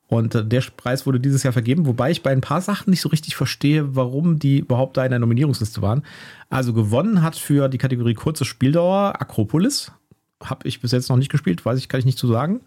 Und 0.08 0.36
äh, 0.36 0.46
der 0.46 0.62
Preis 0.76 1.06
wurde 1.06 1.20
dieses 1.20 1.44
Jahr 1.44 1.54
vergeben, 1.54 1.86
wobei 1.86 2.12
ich 2.12 2.24
bei 2.24 2.32
ein 2.32 2.42
paar 2.42 2.62
Sachen 2.62 2.90
nicht 2.90 3.02
so 3.02 3.10
richtig 3.10 3.36
verstehe, 3.36 3.96
warum 3.96 4.40
die 4.40 4.60
überhaupt 4.60 4.98
da 4.98 5.06
in 5.06 5.12
der 5.12 5.20
Nominierungsliste 5.20 5.82
waren. 5.82 6.04
Also 6.50 6.74
gewonnen 6.74 7.22
hat 7.22 7.36
für 7.36 7.70
die 7.70 7.78
Kategorie 7.78 8.14
kurze 8.14 8.44
Spieldauer 8.44 9.22
Akropolis. 9.22 9.92
Habe 10.44 10.68
ich 10.68 10.82
bis 10.82 10.92
jetzt 10.92 11.10
noch 11.10 11.18
nicht 11.18 11.32
gespielt, 11.32 11.66
weiß 11.66 11.80
ich, 11.80 11.88
kann 11.88 12.00
ich 12.00 12.06
nicht 12.06 12.18
zu 12.18 12.28
sagen. 12.28 12.62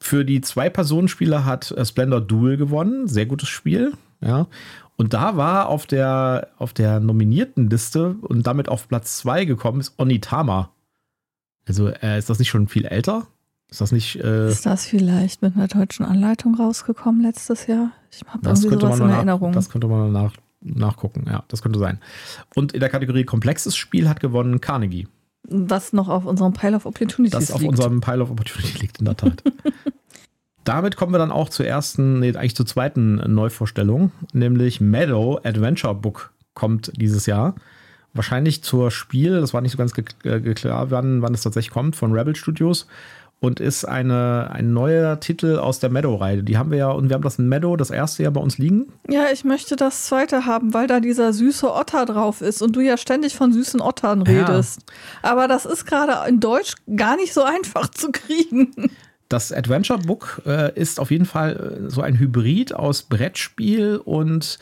Für 0.00 0.24
die 0.24 0.40
Zwei-Personen-Spiele 0.40 1.44
hat 1.44 1.70
äh, 1.70 1.84
Splendor 1.84 2.20
Duel 2.20 2.56
gewonnen. 2.56 3.06
Sehr 3.06 3.26
gutes 3.26 3.48
Spiel. 3.48 3.92
Ja. 4.20 4.46
Und 4.96 5.12
da 5.12 5.36
war 5.36 5.68
auf 5.68 5.86
der, 5.86 6.48
auf 6.58 6.72
der 6.72 7.00
nominierten 7.00 7.68
Liste 7.68 8.14
und 8.22 8.46
damit 8.46 8.68
auf 8.68 8.86
Platz 8.88 9.18
2 9.18 9.44
gekommen 9.44 9.80
ist 9.80 9.98
Onitama. 9.98 10.70
Also 11.66 11.88
äh, 11.88 12.18
ist 12.18 12.30
das 12.30 12.38
nicht 12.38 12.48
schon 12.50 12.68
viel 12.68 12.84
älter? 12.84 13.26
Ist 13.70 13.80
das 13.80 13.90
nicht. 13.90 14.16
Äh, 14.22 14.48
Ist 14.50 14.66
das 14.66 14.86
vielleicht 14.86 15.42
mit 15.42 15.56
einer 15.56 15.66
deutschen 15.66 16.04
Anleitung 16.04 16.54
rausgekommen 16.54 17.22
letztes 17.22 17.66
Jahr? 17.66 17.90
Ich 18.12 18.22
habe 18.28 18.40
das, 18.42 18.62
irgendwie 18.62 18.82
sowas 18.82 19.00
in 19.00 19.06
mal 19.06 19.14
Erinnerung. 19.14 19.50
nach, 19.50 19.54
das 19.56 19.70
könnte 19.70 19.88
man 19.88 20.12
nach, 20.12 20.32
nachgucken. 20.60 21.24
Ja, 21.28 21.42
das 21.48 21.62
könnte 21.62 21.78
sein. 21.80 21.98
Und 22.54 22.72
in 22.72 22.80
der 22.80 22.88
Kategorie 22.88 23.24
komplexes 23.24 23.74
Spiel 23.76 24.08
hat 24.08 24.20
gewonnen 24.20 24.60
Carnegie. 24.60 25.08
was 25.48 25.92
noch 25.92 26.08
auf 26.08 26.24
unserem 26.24 26.52
Pile 26.52 26.76
of 26.76 26.86
Opportunities 26.86 27.32
Das 27.38 27.50
auf 27.50 27.60
liegt. 27.62 27.70
unserem 27.70 28.00
Pile 28.00 28.22
of 28.22 28.30
Opportunity 28.30 28.78
liegt, 28.78 28.98
in 29.00 29.06
der 29.06 29.16
Tat. 29.16 29.42
Damit 30.64 30.96
kommen 30.96 31.12
wir 31.12 31.18
dann 31.18 31.30
auch 31.30 31.50
zur 31.50 31.66
ersten, 31.66 32.20
nee, 32.20 32.34
eigentlich 32.34 32.56
zur 32.56 32.66
zweiten 32.66 33.16
Neuvorstellung, 33.34 34.12
nämlich 34.32 34.80
Meadow 34.80 35.40
Adventure 35.44 35.94
Book 35.94 36.32
kommt 36.54 36.92
dieses 36.96 37.26
Jahr. 37.26 37.54
Wahrscheinlich 38.14 38.62
zur 38.62 38.90
Spiel, 38.90 39.40
das 39.40 39.52
war 39.52 39.60
nicht 39.60 39.72
so 39.72 39.78
ganz 39.78 39.92
ge 39.92 40.54
klar, 40.54 40.90
wann, 40.90 41.20
wann 41.20 41.34
es 41.34 41.42
tatsächlich 41.42 41.72
kommt, 41.72 41.96
von 41.96 42.12
Rebel 42.12 42.36
Studios 42.36 42.86
und 43.44 43.60
ist 43.60 43.84
eine, 43.84 44.50
ein 44.52 44.72
neuer 44.72 45.20
Titel 45.20 45.58
aus 45.58 45.78
der 45.78 45.90
Meadow-Reihe. 45.90 46.42
Die 46.42 46.56
haben 46.56 46.70
wir 46.70 46.78
ja, 46.78 46.90
und 46.90 47.08
wir 47.08 47.14
haben 47.14 47.22
das 47.22 47.38
in 47.38 47.48
Meadow, 47.48 47.76
das 47.76 47.90
erste 47.90 48.22
ja 48.22 48.30
bei 48.30 48.40
uns 48.40 48.58
liegen. 48.58 48.92
Ja, 49.08 49.26
ich 49.32 49.44
möchte 49.44 49.76
das 49.76 50.04
zweite 50.06 50.46
haben, 50.46 50.72
weil 50.74 50.86
da 50.86 51.00
dieser 51.00 51.32
süße 51.32 51.70
Otter 51.72 52.06
drauf 52.06 52.40
ist 52.40 52.62
und 52.62 52.74
du 52.74 52.80
ja 52.80 52.96
ständig 52.96 53.36
von 53.36 53.52
süßen 53.52 53.80
Ottern 53.80 54.22
redest. 54.22 54.84
Aber 55.22 55.46
das 55.46 55.66
ist 55.66 55.84
gerade 55.84 56.28
in 56.28 56.40
Deutsch 56.40 56.74
gar 56.96 57.16
nicht 57.16 57.34
so 57.34 57.42
einfach 57.42 57.88
zu 57.88 58.10
kriegen. 58.12 58.72
Das 59.34 59.50
Adventure 59.50 59.98
Book 59.98 60.42
äh, 60.46 60.72
ist 60.78 61.00
auf 61.00 61.10
jeden 61.10 61.26
Fall 61.26 61.86
äh, 61.86 61.90
so 61.90 62.02
ein 62.02 62.16
Hybrid 62.20 62.72
aus 62.72 63.02
Brettspiel 63.02 63.96
und 63.96 64.60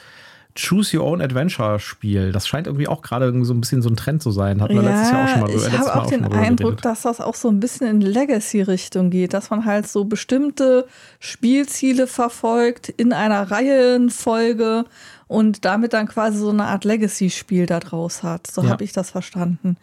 Choose 0.57 0.97
Your 0.97 1.05
Own 1.05 1.21
Adventure 1.21 1.79
Spiel. 1.79 2.33
Das 2.33 2.49
scheint 2.49 2.67
irgendwie 2.67 2.89
auch 2.89 3.03
gerade 3.03 3.33
so 3.45 3.53
ein 3.53 3.61
bisschen 3.61 3.83
so 3.83 3.91
ein 3.91 3.97
Trend 3.97 4.23
zu 4.23 4.31
sein. 4.31 4.63
Hatten 4.63 4.75
wir 4.75 4.81
letztes 4.81 5.11
Jahr 5.11 5.25
auch 5.25 5.29
schon 5.29 5.41
mal 5.41 5.51
ich 5.51 5.79
habe 5.79 5.95
auch 5.95 6.07
den 6.07 6.25
Eindruck, 6.25 6.59
geredet. 6.59 6.85
dass 6.87 7.03
das 7.03 7.21
auch 7.21 7.35
so 7.35 7.49
ein 7.49 7.61
bisschen 7.61 7.87
in 7.87 8.01
Legacy-Richtung 8.01 9.11
geht, 9.11 9.35
dass 9.35 9.51
man 9.51 9.67
halt 9.67 9.87
so 9.89 10.07
bestimmte 10.07 10.87
Spielziele 11.21 12.07
verfolgt 12.07 12.89
in 12.89 13.13
einer 13.13 13.51
Reihenfolge 13.51 14.87
und 15.27 15.67
damit 15.67 15.93
dann 15.93 16.09
quasi 16.09 16.39
so 16.39 16.49
eine 16.49 16.65
Art 16.65 16.85
Legacy-Spiel 16.85 17.67
da 17.67 17.79
draus 17.79 18.23
hat. 18.23 18.47
So 18.47 18.63
Ja. 18.63 18.71
habe 18.71 18.85
ich 18.85 18.93
das 18.93 19.11
verstanden. 19.11 19.77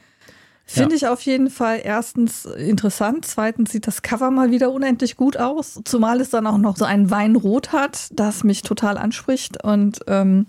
Finde 0.71 0.91
ja. 0.91 0.97
ich 0.97 1.07
auf 1.07 1.21
jeden 1.21 1.49
Fall 1.49 1.81
erstens 1.83 2.45
interessant. 2.45 3.25
Zweitens 3.25 3.71
sieht 3.71 3.87
das 3.87 4.03
Cover 4.03 4.29
mal 4.29 4.51
wieder 4.51 4.71
unendlich 4.71 5.17
gut 5.17 5.35
aus. 5.35 5.81
Zumal 5.83 6.21
es 6.21 6.29
dann 6.29 6.45
auch 6.45 6.59
noch 6.59 6.77
so 6.77 6.85
ein 6.85 7.09
Weinrot 7.09 7.71
hat, 7.71 8.09
das 8.11 8.43
mich 8.43 8.61
total 8.61 8.99
anspricht. 8.99 9.63
Und 9.63 10.01
ähm, 10.05 10.45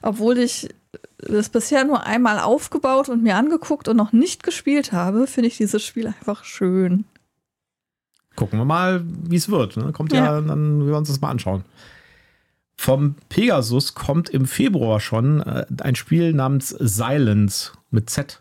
obwohl 0.00 0.38
ich 0.38 0.70
es 1.18 1.50
bisher 1.50 1.84
nur 1.84 2.06
einmal 2.06 2.38
aufgebaut 2.38 3.10
und 3.10 3.22
mir 3.22 3.36
angeguckt 3.36 3.86
und 3.88 3.98
noch 3.98 4.12
nicht 4.12 4.44
gespielt 4.44 4.92
habe, 4.92 5.26
finde 5.26 5.48
ich 5.48 5.58
dieses 5.58 5.84
Spiel 5.84 6.06
einfach 6.06 6.44
schön. 6.44 7.04
Gucken 8.36 8.58
wir 8.58 8.64
mal, 8.64 9.04
wie 9.04 9.36
es 9.36 9.50
wird. 9.50 9.76
Ne? 9.76 9.92
Kommt 9.92 10.14
ja, 10.14 10.24
ja 10.24 10.40
dann 10.40 10.86
wir 10.86 10.96
uns 10.96 11.08
das 11.08 11.20
mal 11.20 11.28
anschauen. 11.28 11.66
Vom 12.78 13.16
Pegasus 13.28 13.92
kommt 13.92 14.30
im 14.30 14.46
Februar 14.46 15.00
schon 15.00 15.42
äh, 15.42 15.66
ein 15.82 15.96
Spiel 15.96 16.32
namens 16.32 16.70
Silence 16.70 17.72
mit 17.90 18.08
Z. 18.08 18.40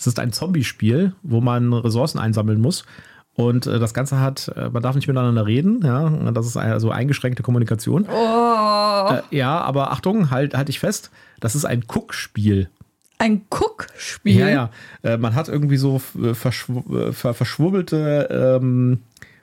Es 0.00 0.06
ist 0.06 0.18
ein 0.18 0.32
Zombie-Spiel, 0.32 1.12
wo 1.22 1.42
man 1.42 1.74
Ressourcen 1.74 2.18
einsammeln 2.18 2.58
muss. 2.58 2.86
Und 3.34 3.66
äh, 3.66 3.78
das 3.78 3.92
Ganze 3.92 4.18
hat, 4.18 4.50
äh, 4.56 4.70
man 4.70 4.82
darf 4.82 4.94
nicht 4.94 5.06
miteinander 5.06 5.46
reden, 5.46 5.82
ja, 5.84 6.08
das 6.32 6.46
ist 6.46 6.56
also 6.56 6.90
eingeschränkte 6.90 7.42
Kommunikation. 7.42 8.06
Oh. 8.10 9.12
Äh, 9.12 9.22
ja, 9.30 9.60
aber 9.60 9.92
Achtung, 9.92 10.30
halt, 10.30 10.54
halt 10.54 10.68
dich 10.68 10.80
fest, 10.80 11.10
das 11.38 11.54
ist 11.54 11.66
ein 11.66 11.84
Cook-Spiel. 11.86 12.70
Ein 13.18 13.42
Cook-Spiel? 13.50 14.38
Ja, 14.38 14.48
ja. 14.48 14.70
Äh, 15.02 15.18
man 15.18 15.34
hat 15.34 15.48
irgendwie 15.48 15.76
so 15.76 16.00
äh, 16.18 16.32
verschw 16.32 17.12
verschwurbelte 17.12 18.58
ähm, 18.62 19.00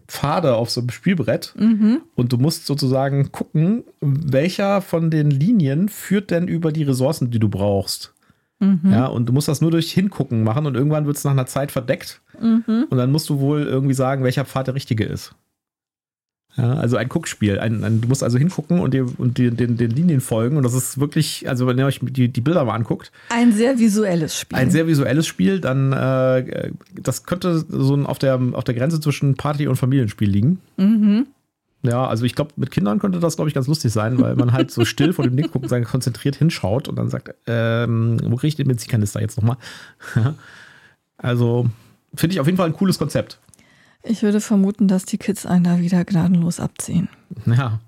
Pfade 0.07 0.55
auf 0.55 0.71
so 0.71 0.81
einem 0.81 0.89
Spielbrett 0.89 1.53
mhm. 1.55 2.01
und 2.15 2.33
du 2.33 2.37
musst 2.37 2.65
sozusagen 2.65 3.31
gucken, 3.31 3.83
welcher 4.01 4.81
von 4.81 5.11
den 5.11 5.29
Linien 5.29 5.87
führt 5.87 6.31
denn 6.31 6.47
über 6.47 6.71
die 6.71 6.83
Ressourcen, 6.83 7.29
die 7.29 7.39
du 7.39 7.49
brauchst. 7.49 8.13
Mhm. 8.59 8.91
Ja, 8.91 9.05
und 9.05 9.27
du 9.27 9.33
musst 9.33 9.47
das 9.47 9.61
nur 9.61 9.71
durch 9.71 9.91
Hingucken 9.91 10.43
machen 10.43 10.65
und 10.65 10.75
irgendwann 10.75 11.05
wird 11.05 11.17
es 11.17 11.23
nach 11.23 11.31
einer 11.31 11.45
Zeit 11.45 11.71
verdeckt. 11.71 12.21
Mhm. 12.41 12.87
Und 12.89 12.97
dann 12.97 13.11
musst 13.11 13.29
du 13.29 13.39
wohl 13.39 13.63
irgendwie 13.63 13.93
sagen, 13.93 14.23
welcher 14.23 14.45
Pfad 14.45 14.67
der 14.67 14.75
richtige 14.75 15.05
ist. 15.05 15.35
Ja, 16.57 16.73
also 16.73 16.97
ein 16.97 17.07
Guckspiel. 17.07 17.59
Ein, 17.59 17.83
ein, 17.83 18.01
du 18.01 18.07
musst 18.07 18.23
also 18.23 18.39
hingucken 18.39 18.79
und, 18.79 18.95
dir, 18.95 19.07
und 19.19 19.37
die, 19.37 19.51
den, 19.51 19.77
den 19.77 19.91
Linien 19.91 20.21
folgen. 20.21 20.57
Und 20.57 20.63
das 20.63 20.73
ist 20.73 20.99
wirklich, 20.99 21.47
also 21.47 21.67
wenn 21.67 21.77
ihr 21.77 21.85
euch 21.85 21.99
die, 22.01 22.29
die 22.29 22.41
Bilder 22.41 22.65
mal 22.65 22.73
anguckt. 22.73 23.11
Ein 23.29 23.53
sehr 23.53 23.77
visuelles 23.77 24.39
Spiel. 24.39 24.57
Ein 24.57 24.71
sehr 24.71 24.87
visuelles 24.87 25.27
Spiel. 25.27 25.59
Dann, 25.59 25.93
äh, 25.93 26.71
das 26.99 27.25
könnte 27.25 27.63
so 27.69 27.95
auf 28.05 28.17
der, 28.17 28.41
auf 28.53 28.63
der 28.63 28.73
Grenze 28.73 28.99
zwischen 28.99 29.35
Party- 29.35 29.67
und 29.67 29.75
Familienspiel 29.75 30.29
liegen. 30.29 30.59
Mhm. 30.77 31.27
Ja, 31.87 32.05
also 32.05 32.25
ich 32.25 32.35
glaube, 32.35 32.51
mit 32.57 32.71
Kindern 32.71 32.99
könnte 32.99 33.19
das, 33.19 33.37
glaube 33.37 33.49
ich, 33.49 33.55
ganz 33.55 33.67
lustig 33.67 33.93
sein, 33.93 34.19
weil 34.19 34.35
man 34.35 34.51
halt 34.51 34.71
so 34.71 34.83
still 34.83 35.13
vor 35.13 35.23
dem 35.23 35.37
Ding 35.37 35.49
guckt, 35.49 35.71
und 35.71 35.83
konzentriert 35.85 36.35
hinschaut 36.35 36.87
und 36.87 36.97
dann 36.97 37.09
sagt, 37.09 37.33
ähm, 37.47 38.19
wo 38.23 38.35
kriege 38.35 38.47
ich 38.47 38.55
den 38.55 38.67
Benzinkanister 38.67 39.21
jetzt 39.21 39.37
nochmal? 39.37 39.57
also 41.17 41.67
finde 42.13 42.33
ich 42.33 42.39
auf 42.39 42.47
jeden 42.47 42.57
Fall 42.57 42.67
ein 42.67 42.73
cooles 42.73 42.99
Konzept. 42.99 43.39
Ich 44.03 44.21
würde 44.21 44.41
vermuten, 44.41 44.87
dass 44.87 45.05
die 45.05 45.17
Kids 45.17 45.45
einen 45.45 45.63
da 45.63 45.79
wieder 45.79 46.03
gnadenlos 46.03 46.59
abziehen. 46.59 47.09
Ja. 47.45 47.79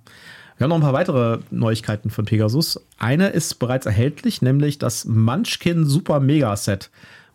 Wir 0.58 0.66
haben 0.66 0.70
noch 0.70 0.78
ein 0.78 0.82
paar 0.82 0.94
weitere 0.94 1.40
Neuigkeiten 1.52 2.10
von 2.10 2.26
Pegasus. 2.26 2.82
Eine 2.98 3.30
ist 3.30 3.60
bereits 3.60 3.86
erhältlich, 3.86 4.42
nämlich 4.42 4.78
das 4.78 5.06
Munchkin 5.06 5.86
Super 5.86 6.20
Mega 6.20 6.56
Set 6.56 6.90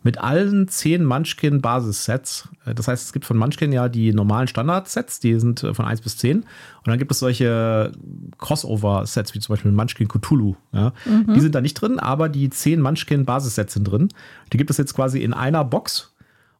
mit 0.05 0.19
allen 0.19 0.67
zehn 0.67 1.03
Munchkin 1.03 1.61
Basissets. 1.61 2.47
Das 2.63 2.87
heißt, 2.87 3.05
es 3.05 3.11
gibt 3.11 3.25
von 3.25 3.37
Munchkin 3.37 3.73
ja 3.73 3.89
die 3.89 4.13
normalen 4.13 4.47
Standard-Sets, 4.47 5.19
die 5.19 5.39
sind 5.39 5.63
äh, 5.63 5.73
von 5.73 5.85
1 5.85 6.01
bis 6.01 6.17
10. 6.17 6.41
Und 6.41 6.45
dann 6.85 6.99
gibt 6.99 7.11
es 7.11 7.17
solche 7.17 7.91
Crossover-Sets, 8.37 9.33
wie 9.33 9.39
zum 9.39 9.53
Beispiel 9.53 9.71
Munchkin 9.71 10.07
Cthulhu. 10.07 10.55
Ja. 10.71 10.93
Mhm. 11.05 11.33
Die 11.33 11.39
sind 11.39 11.55
da 11.55 11.59
nicht 11.59 11.73
drin, 11.73 11.99
aber 11.99 12.29
die 12.29 12.51
zehn 12.51 12.81
Munchkin 12.81 13.25
Basissets 13.25 13.73
sind 13.73 13.85
drin. 13.85 14.09
Die 14.53 14.57
gibt 14.57 14.69
es 14.69 14.77
jetzt 14.77 14.93
quasi 14.93 15.23
in 15.23 15.33
einer 15.33 15.65
Box 15.65 16.14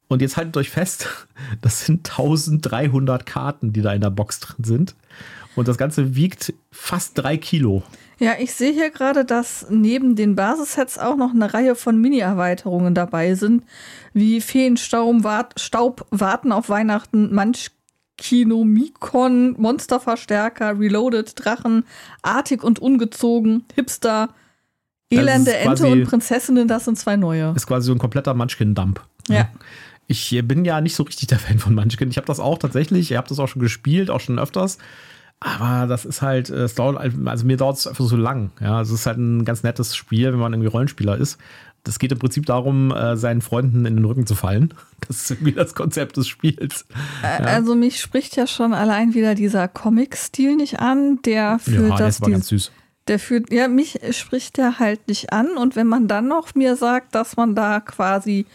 und 0.07 0.21
jetzt 0.21 0.37
haltet 0.37 0.55
euch 0.57 0.69
fest, 0.69 1.27
das 1.61 1.85
sind 1.85 2.09
1300 2.09 3.25
Karten, 3.25 3.73
die 3.73 3.81
da 3.81 3.93
in 3.93 4.01
der 4.01 4.11
Box 4.11 4.39
drin 4.39 4.63
sind. 4.63 4.95
Und 5.55 5.67
das 5.67 5.77
Ganze 5.77 6.15
wiegt 6.15 6.53
fast 6.71 7.17
drei 7.17 7.37
Kilo. 7.37 7.83
Ja, 8.19 8.33
ich 8.39 8.53
sehe 8.53 8.71
hier 8.71 8.91
gerade, 8.91 9.25
dass 9.25 9.65
neben 9.69 10.15
den 10.15 10.35
Basissets 10.35 10.97
auch 10.97 11.17
noch 11.17 11.33
eine 11.33 11.53
Reihe 11.53 11.75
von 11.75 11.99
Mini-Erweiterungen 11.99 12.95
dabei 12.95 13.35
sind, 13.35 13.65
wie 14.13 14.39
Feenstaub, 14.41 15.23
Wart, 15.23 15.59
Staub, 15.59 16.05
Warten 16.11 16.51
auf 16.51 16.69
Weihnachten, 16.69 17.33
Munchkinomikon, 17.33 19.55
Monsterverstärker, 19.59 20.79
Reloaded, 20.79 21.33
Drachen, 21.35 21.85
Artig 22.21 22.63
und 22.63 22.79
Ungezogen, 22.79 23.65
Hipster, 23.75 24.29
Elende 25.09 25.55
Ente 25.55 25.87
und 25.87 26.03
Prinzessinnen, 26.05 26.67
das 26.67 26.85
sind 26.85 26.97
zwei 26.97 27.15
neue. 27.15 27.53
Ist 27.55 27.67
quasi 27.67 27.85
so 27.87 27.93
ein 27.93 27.99
kompletter 27.99 28.33
Munchkin-Dump. 28.33 29.01
Ja. 29.27 29.49
Ich 30.07 30.39
bin 30.43 30.65
ja 30.65 30.81
nicht 30.81 30.95
so 30.95 31.03
richtig 31.03 31.27
der 31.27 31.39
Fan 31.39 31.59
von 31.59 31.75
Munchkin. 31.75 32.09
Ich 32.09 32.17
habe 32.17 32.27
das 32.27 32.39
auch 32.39 32.57
tatsächlich, 32.57 33.11
ihr 33.11 33.17
habt 33.17 33.31
das 33.31 33.39
auch 33.39 33.47
schon 33.47 33.61
gespielt, 33.61 34.09
auch 34.09 34.19
schon 34.19 34.39
öfters. 34.39 34.77
Aber 35.39 35.87
das 35.87 36.05
ist 36.05 36.21
halt, 36.21 36.49
es 36.49 36.75
dauert, 36.75 36.97
also 37.25 37.45
mir 37.45 37.57
dauert 37.57 37.77
es 37.77 37.87
einfach 37.87 38.05
so 38.05 38.15
lang. 38.15 38.51
Ja, 38.61 38.81
es 38.81 38.89
ist 38.89 39.05
halt 39.05 39.17
ein 39.17 39.45
ganz 39.45 39.63
nettes 39.63 39.95
Spiel, 39.95 40.31
wenn 40.31 40.39
man 40.39 40.53
irgendwie 40.53 40.69
Rollenspieler 40.69 41.17
ist. 41.17 41.37
Das 41.83 41.99
geht 41.99 42.11
im 42.11 42.17
Prinzip 42.17 42.47
darum, 42.47 42.91
äh, 42.91 43.15
seinen 43.15 43.41
Freunden 43.41 43.85
in 43.85 43.95
den 43.95 44.05
Rücken 44.05 44.25
zu 44.25 44.35
fallen. 44.35 44.73
Das 45.07 45.21
ist 45.21 45.31
irgendwie 45.31 45.51
das 45.51 45.75
Konzept 45.75 46.17
des 46.17 46.27
Spiels. 46.27 46.87
Ja. 47.21 47.45
Also 47.45 47.75
mich 47.75 48.01
spricht 48.01 48.35
ja 48.37 48.47
schon 48.47 48.73
allein 48.73 49.13
wieder 49.13 49.35
dieser 49.35 49.67
Comic-Stil 49.67 50.55
nicht 50.55 50.79
an, 50.79 51.19
der 51.21 51.59
für 51.59 51.89
ja, 51.89 51.95
das. 51.95 52.21
war 52.21 52.31
ganz 52.31 52.47
süß. 52.47 52.71
Der 53.07 53.19
führt, 53.19 53.53
ja, 53.53 53.67
mich 53.67 53.99
spricht 54.11 54.57
der 54.57 54.79
halt 54.79 55.07
nicht 55.07 55.31
an. 55.31 55.57
Und 55.57 55.75
wenn 55.75 55.85
man 55.85 56.07
dann 56.07 56.27
noch 56.27 56.55
mir 56.55 56.75
sagt, 56.75 57.13
dass 57.13 57.37
man 57.37 57.53
da 57.53 57.81
quasi 57.81 58.47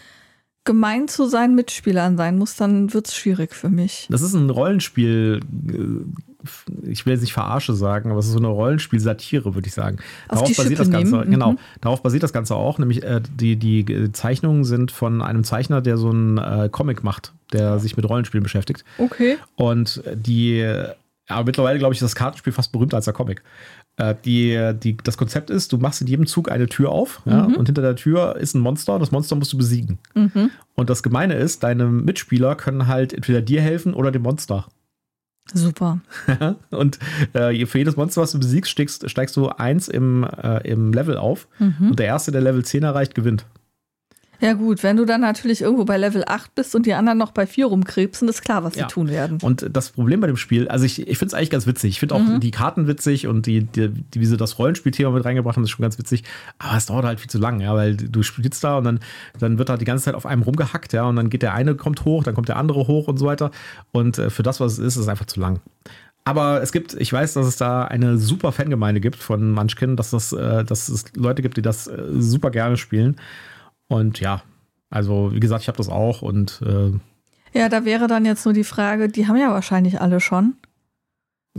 gemein 0.71 1.09
zu 1.09 1.27
seinen 1.27 1.57
Mitspielern 1.57 2.17
sein 2.17 2.39
muss, 2.39 2.55
dann 2.55 2.95
wird 2.95 3.09
es 3.09 3.17
schwierig 3.17 3.57
für 3.57 3.71
mich. 3.71 4.07
Das 4.09 4.23
ist 4.23 4.35
ein 4.35 4.51
Rollenspiel. 4.51 5.41
Äh, 5.69 6.89
ich 6.89 7.05
will 7.05 7.13
jetzt 7.13 7.23
nicht 7.23 7.33
Verarsche 7.33 7.75
sagen, 7.75 8.13
aber 8.13 8.21
es 8.21 8.27
ist 8.27 8.33
so 8.35 8.39
eine 8.39 8.47
Rollenspiel-Satire, 8.47 9.57
würde 9.57 9.67
ich 9.67 9.75
sagen. 9.75 9.99
Auf 10.29 10.39
darauf 10.39 10.57
basiert 10.57 10.79
das 10.79 10.89
Ganze. 10.89 11.17
Nehmen. 11.17 11.31
Genau, 11.33 11.53
mhm. 11.53 11.59
darauf 11.81 12.05
basiert 12.05 12.23
das 12.23 12.33
Ganze 12.33 12.55
auch. 12.55 12.79
Nämlich 12.79 13.03
äh, 13.03 13.21
die, 13.35 13.57
die 13.57 14.13
Zeichnungen 14.13 14.63
sind 14.63 14.93
von 14.93 15.23
einem 15.23 15.43
Zeichner, 15.43 15.81
der 15.81 15.97
so 15.97 16.11
einen 16.11 16.39
äh, 16.39 16.69
Comic 16.71 17.03
macht, 17.03 17.33
der 17.53 17.81
sich 17.81 17.97
mit 17.97 18.09
Rollenspielen 18.09 18.45
beschäftigt. 18.45 18.85
Okay. 18.99 19.39
Und 19.57 20.05
die, 20.15 20.65
aber 21.27 21.45
mittlerweile 21.45 21.81
glaube 21.81 21.95
ich, 21.95 21.99
ist 21.99 22.05
das 22.05 22.15
Kartenspiel 22.15 22.53
fast 22.53 22.71
berühmter 22.71 22.97
als 22.97 23.07
der 23.07 23.15
Comic. 23.15 23.43
Äh, 24.01 24.15
die, 24.25 24.73
die, 24.83 24.97
das 24.97 25.19
Konzept 25.19 25.51
ist, 25.51 25.73
du 25.73 25.79
machst 25.79 26.01
in 26.01 26.07
jedem 26.07 26.27
Zug 26.27 26.51
eine 26.51 26.67
Tür 26.69 26.91
auf 26.91 27.21
ja, 27.27 27.47
mhm. 27.47 27.57
und 27.57 27.67
hinter 27.67 27.83
der 27.83 27.97
Tür 27.97 28.37
ist 28.37 28.55
ein 28.55 28.61
Monster. 28.61 28.99
Das 28.99 29.11
Monster 29.11 29.37
musst 29.37 29.53
du 29.53 29.59
besiegen. 29.59 29.99
Mhm. 30.15 30.51
Und 30.75 30.89
das 30.89 31.03
Gemeine 31.03 31.35
ist, 31.35 31.63
deine 31.63 31.87
Mitspieler 31.87 32.55
können 32.55 32.87
halt 32.87 33.13
entweder 33.13 33.43
dir 33.43 33.61
helfen 33.61 33.93
oder 33.93 34.11
dem 34.11 34.23
Monster. 34.23 34.67
Super. 35.53 36.01
und 36.71 36.99
äh, 37.35 37.67
für 37.67 37.79
jedes 37.79 37.97
Monster, 37.97 38.23
was 38.23 38.33
du 38.33 38.39
besiegst, 38.39 38.71
steigst, 38.71 39.11
steigst 39.11 39.37
du 39.37 39.49
eins 39.49 39.89
im, 39.89 40.25
äh, 40.25 40.67
im 40.67 40.93
Level 40.95 41.19
auf. 41.19 41.49
Mhm. 41.59 41.91
Und 41.91 41.99
der 41.99 42.07
Erste, 42.07 42.33
der 42.33 42.41
Level 42.41 42.65
10 42.65 42.83
erreicht, 42.83 43.15
gewinnt. 43.15 43.45
Ja, 44.41 44.55
gut, 44.55 44.83
wenn 44.83 44.97
du 44.97 45.05
dann 45.05 45.21
natürlich 45.21 45.61
irgendwo 45.61 45.85
bei 45.85 45.99
Level 45.99 46.25
8 46.27 46.55
bist 46.55 46.75
und 46.75 46.87
die 46.87 46.95
anderen 46.95 47.19
noch 47.19 47.33
bei 47.33 47.47
4 47.47 47.67
rumkrebsen, 47.67 48.29
ist 48.29 48.43
klar, 48.43 48.65
was 48.65 48.75
ja. 48.75 48.89
sie 48.89 48.95
tun 48.95 49.09
werden. 49.09 49.39
Und 49.43 49.67
das 49.71 49.91
Problem 49.91 50.21
bei 50.21 50.27
dem 50.27 50.37
Spiel, 50.37 50.67
also 50.69 50.85
ich, 50.87 51.07
ich 51.07 51.19
finde 51.19 51.27
es 51.27 51.35
eigentlich 51.35 51.51
ganz 51.51 51.67
witzig. 51.67 51.91
Ich 51.91 52.01
finde 52.01 52.15
auch 52.15 52.21
mhm. 52.21 52.41
die 52.41 52.51
Karten 52.51 52.87
witzig 52.87 53.27
und 53.27 53.47
die, 53.47 53.65
die, 53.65 53.93
wie 54.15 54.27
sie 54.27 54.37
das 54.37 54.59
Rollenspielthema 54.59 55.11
mit 55.11 55.25
reingebracht 55.25 55.57
haben, 55.57 55.65
ist 55.65 55.71
schon 55.71 55.83
ganz 55.83 55.99
witzig. 55.99 56.25
Aber 56.59 56.77
es 56.77 56.87
dauert 56.87 57.05
halt 57.05 57.21
viel 57.21 57.31
zu 57.31 57.39
lang, 57.39 57.61
ja, 57.61 57.75
weil 57.75 57.97
du 57.97 58.23
spielst 58.23 58.65
da 58.65 58.79
und 58.79 58.85
dann, 58.85 59.01
dann 59.39 59.59
wird 59.59 59.69
da 59.69 59.77
die 59.77 59.85
ganze 59.85 60.05
Zeit 60.05 60.15
auf 60.15 60.25
einem 60.25 60.43
rumgehackt, 60.43 60.93
ja, 60.93 61.05
und 61.05 61.17
dann 61.17 61.29
geht 61.29 61.43
der 61.43 61.55
eine 61.55 61.75
kommt 61.75 62.05
hoch, 62.05 62.25
dann 62.25 62.35
kommt 62.35 62.49
der 62.49 62.57
andere 62.57 62.87
hoch 62.87 63.09
und 63.09 63.19
so 63.19 63.27
weiter. 63.27 63.51
Und 63.93 64.19
äh, 64.19 64.31
für 64.31 64.43
das, 64.43 64.61
was 64.61 64.73
es 64.73 64.79
ist, 64.79 64.97
ist 64.97 65.03
es 65.03 65.09
einfach 65.09 65.27
zu 65.27 65.39
lang. 65.39 65.61
Aber 66.25 66.63
es 66.63 66.73
gibt, 66.73 66.95
ich 66.95 67.13
weiß, 67.13 67.35
dass 67.35 67.47
es 67.47 67.57
da 67.57 67.85
eine 67.85 68.19
super 68.19 68.53
Fangemeinde 68.53 69.01
gibt 69.01 69.17
von 69.17 69.51
Munchkin, 69.51 69.97
dass, 69.97 70.11
das, 70.11 70.33
äh, 70.33 70.65
dass 70.65 70.89
es 70.89 71.05
Leute 71.17 71.43
gibt, 71.43 71.57
die 71.57 71.63
das 71.63 71.87
äh, 71.89 72.03
super 72.19 72.51
gerne 72.51 72.77
spielen. 72.77 73.17
Und 73.91 74.21
ja, 74.21 74.43
also, 74.89 75.33
wie 75.35 75.41
gesagt, 75.41 75.63
ich 75.63 75.69
habe 75.69 75.77
das 75.77 75.89
auch 75.89 76.23
und. 76.23 76.63
Äh, 76.65 76.93
ja, 77.59 77.69
da 77.69 77.85
wäre 77.85 78.07
dann 78.07 78.25
jetzt 78.25 78.45
nur 78.45 78.55
die 78.55 78.65
Frage, 78.65 79.09
die 79.09 79.27
haben 79.27 79.37
ja 79.37 79.51
wahrscheinlich 79.51 80.01
alle 80.01 80.21
schon. 80.21 80.55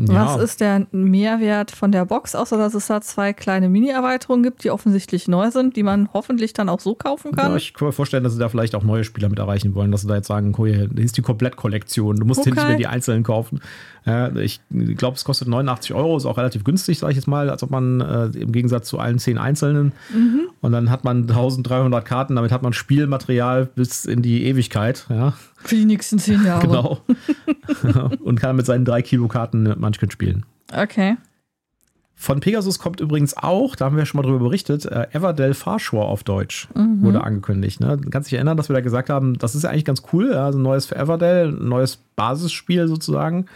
Ja. 0.07 0.35
Was 0.35 0.41
ist 0.41 0.61
der 0.61 0.87
Mehrwert 0.91 1.71
von 1.71 1.91
der 1.91 2.05
Box, 2.05 2.35
außer 2.35 2.57
dass 2.57 2.73
es 2.73 2.87
da 2.87 3.01
zwei 3.01 3.33
kleine 3.33 3.69
Mini-Erweiterungen 3.69 4.43
gibt, 4.43 4.63
die 4.63 4.71
offensichtlich 4.71 5.27
neu 5.27 5.51
sind, 5.51 5.75
die 5.75 5.83
man 5.83 6.09
hoffentlich 6.13 6.53
dann 6.53 6.69
auch 6.69 6.79
so 6.79 6.95
kaufen 6.95 7.31
kann? 7.31 7.51
Ja, 7.51 7.57
ich 7.57 7.73
kann 7.73 7.87
mir 7.87 7.91
vorstellen, 7.91 8.23
dass 8.23 8.33
sie 8.33 8.39
da 8.39 8.49
vielleicht 8.49 8.75
auch 8.75 8.83
neue 8.83 9.03
Spieler 9.03 9.29
mit 9.29 9.39
erreichen 9.39 9.75
wollen, 9.75 9.91
dass 9.91 10.01
sie 10.01 10.07
da 10.07 10.15
jetzt 10.15 10.27
sagen, 10.27 10.53
oh, 10.57 10.65
hier 10.65 10.89
ist 10.97 11.17
die 11.17 11.21
Komplettkollektion, 11.21 12.15
du 12.15 12.25
musst 12.25 12.41
okay. 12.41 12.51
hier 12.51 12.55
nicht 12.55 12.67
mehr 12.67 12.77
die 12.77 12.87
einzelnen 12.87 13.23
kaufen. 13.23 13.61
Ich 14.39 14.61
glaube, 14.97 15.15
es 15.15 15.23
kostet 15.23 15.47
89 15.47 15.93
Euro, 15.93 16.17
ist 16.17 16.25
auch 16.25 16.37
relativ 16.37 16.63
günstig, 16.63 16.97
sage 16.97 17.11
ich 17.11 17.17
jetzt 17.17 17.27
mal, 17.27 17.51
als 17.51 17.61
ob 17.61 17.69
man 17.69 18.01
äh, 18.01 18.25
im 18.37 18.51
Gegensatz 18.51 18.87
zu 18.87 18.97
allen 18.97 19.19
zehn 19.19 19.37
einzelnen. 19.37 19.91
Mhm. 20.11 20.49
Und 20.59 20.71
dann 20.71 20.89
hat 20.89 21.03
man 21.03 21.21
1300 21.21 22.03
Karten, 22.03 22.35
damit 22.35 22.51
hat 22.51 22.63
man 22.63 22.73
Spielmaterial 22.73 23.67
bis 23.67 24.05
in 24.05 24.23
die 24.23 24.45
Ewigkeit. 24.45 25.05
Ja. 25.09 25.33
Für 25.63 25.75
die 25.75 25.85
nächsten 25.85 26.19
zehn 26.19 26.43
Jahre. 26.45 26.67
Genau. 26.67 27.01
Und 28.23 28.39
kann 28.39 28.55
mit 28.55 28.65
seinen 28.65 28.85
drei 28.85 29.01
Kilo 29.01 29.27
Karten 29.27 29.73
Munchkin 29.79 30.11
spielen. 30.11 30.45
Okay. 30.73 31.17
Von 32.21 32.39
Pegasus 32.39 32.77
kommt 32.77 32.99
übrigens 32.99 33.35
auch, 33.35 33.75
da 33.75 33.85
haben 33.85 33.97
wir 33.97 34.05
schon 34.05 34.21
mal 34.21 34.27
drüber 34.27 34.43
berichtet, 34.43 34.85
äh, 34.85 35.07
Everdell 35.11 35.55
Farshore 35.55 36.05
auf 36.05 36.23
Deutsch 36.23 36.67
mhm. 36.75 37.01
wurde 37.01 37.23
angekündigt. 37.23 37.79
Ne? 37.79 37.97
Du 37.97 38.11
kannst 38.11 38.29
dich 38.29 38.35
erinnern, 38.35 38.57
dass 38.57 38.69
wir 38.69 38.75
da 38.75 38.81
gesagt 38.81 39.09
haben, 39.09 39.39
das 39.39 39.55
ist 39.55 39.63
ja 39.63 39.71
eigentlich 39.71 39.85
ganz 39.85 40.03
cool, 40.13 40.35
also 40.35 40.59
ein 40.59 40.61
neues 40.61 40.85
für 40.85 40.95
Everdell, 40.95 41.49
ein 41.49 41.67
neues 41.67 41.97
Basisspiel 42.15 42.87
sozusagen. 42.87 43.47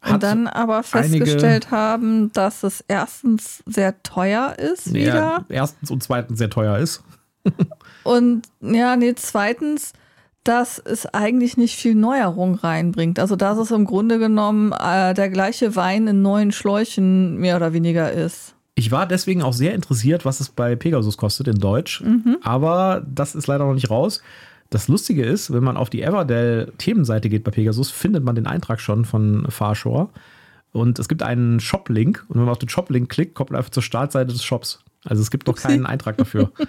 Hat 0.00 0.14
und 0.14 0.22
dann 0.22 0.46
aber 0.46 0.84
festgestellt 0.84 1.72
haben, 1.72 2.32
dass 2.32 2.62
es 2.62 2.84
erstens 2.86 3.64
sehr 3.66 4.00
teuer 4.04 4.54
ist 4.56 4.94
wieder. 4.94 5.14
Ja, 5.14 5.44
erstens 5.48 5.90
und 5.90 6.00
zweitens 6.00 6.38
sehr 6.38 6.50
teuer 6.50 6.78
ist. 6.78 7.02
und 8.04 8.42
ja, 8.60 8.94
nee, 8.94 9.14
zweitens 9.16 9.94
dass 10.46 10.78
es 10.78 11.06
eigentlich 11.06 11.56
nicht 11.56 11.76
viel 11.76 11.94
Neuerung 11.94 12.54
reinbringt. 12.54 13.18
Also 13.18 13.36
dass 13.36 13.58
es 13.58 13.70
im 13.70 13.84
Grunde 13.84 14.18
genommen 14.18 14.72
äh, 14.72 15.14
der 15.14 15.28
gleiche 15.28 15.76
Wein 15.76 16.06
in 16.06 16.22
neuen 16.22 16.52
Schläuchen 16.52 17.36
mehr 17.36 17.56
oder 17.56 17.72
weniger 17.72 18.12
ist. 18.12 18.54
Ich 18.74 18.90
war 18.90 19.06
deswegen 19.06 19.42
auch 19.42 19.54
sehr 19.54 19.74
interessiert, 19.74 20.24
was 20.24 20.40
es 20.40 20.50
bei 20.50 20.76
Pegasus 20.76 21.16
kostet 21.16 21.48
in 21.48 21.58
Deutsch. 21.58 22.02
Mhm. 22.02 22.36
Aber 22.42 23.04
das 23.08 23.34
ist 23.34 23.46
leider 23.46 23.64
noch 23.64 23.74
nicht 23.74 23.90
raus. 23.90 24.22
Das 24.70 24.88
Lustige 24.88 25.24
ist, 25.24 25.52
wenn 25.52 25.64
man 25.64 25.76
auf 25.76 25.90
die 25.90 26.02
Everdell-Themenseite 26.02 27.28
geht 27.28 27.44
bei 27.44 27.50
Pegasus, 27.50 27.90
findet 27.90 28.22
man 28.22 28.34
den 28.34 28.46
Eintrag 28.46 28.80
schon 28.80 29.04
von 29.04 29.46
Farshore. 29.48 30.10
Und 30.72 30.98
es 30.98 31.08
gibt 31.08 31.22
einen 31.22 31.58
Shop-Link. 31.58 32.24
Und 32.28 32.36
wenn 32.36 32.44
man 32.44 32.52
auf 32.52 32.58
den 32.58 32.68
Shop-Link 32.68 33.08
klickt, 33.08 33.34
kommt 33.34 33.50
man 33.50 33.58
einfach 33.58 33.70
zur 33.70 33.82
Startseite 33.82 34.32
des 34.32 34.44
Shops. 34.44 34.80
Also 35.04 35.22
es 35.22 35.30
gibt 35.30 35.46
noch 35.46 35.56
keinen 35.62 35.86
Eintrag 35.86 36.18
dafür. 36.18 36.52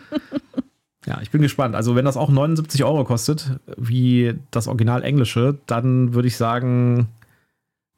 Ja, 1.08 1.20
ich 1.22 1.32
bin 1.32 1.42
gespannt. 1.42 1.74
Also, 1.74 1.96
wenn 1.96 2.06
das 2.06 2.18
auch 2.18 2.30
79 2.30 2.84
Euro 2.84 3.06
kostet, 3.06 3.60
wie 3.78 4.36
das 4.52 4.68
Original 4.68 5.04
Englische, 5.04 5.58
dann 5.66 6.14
würde 6.14 6.28
ich 6.28 6.36
sagen, 6.36 7.08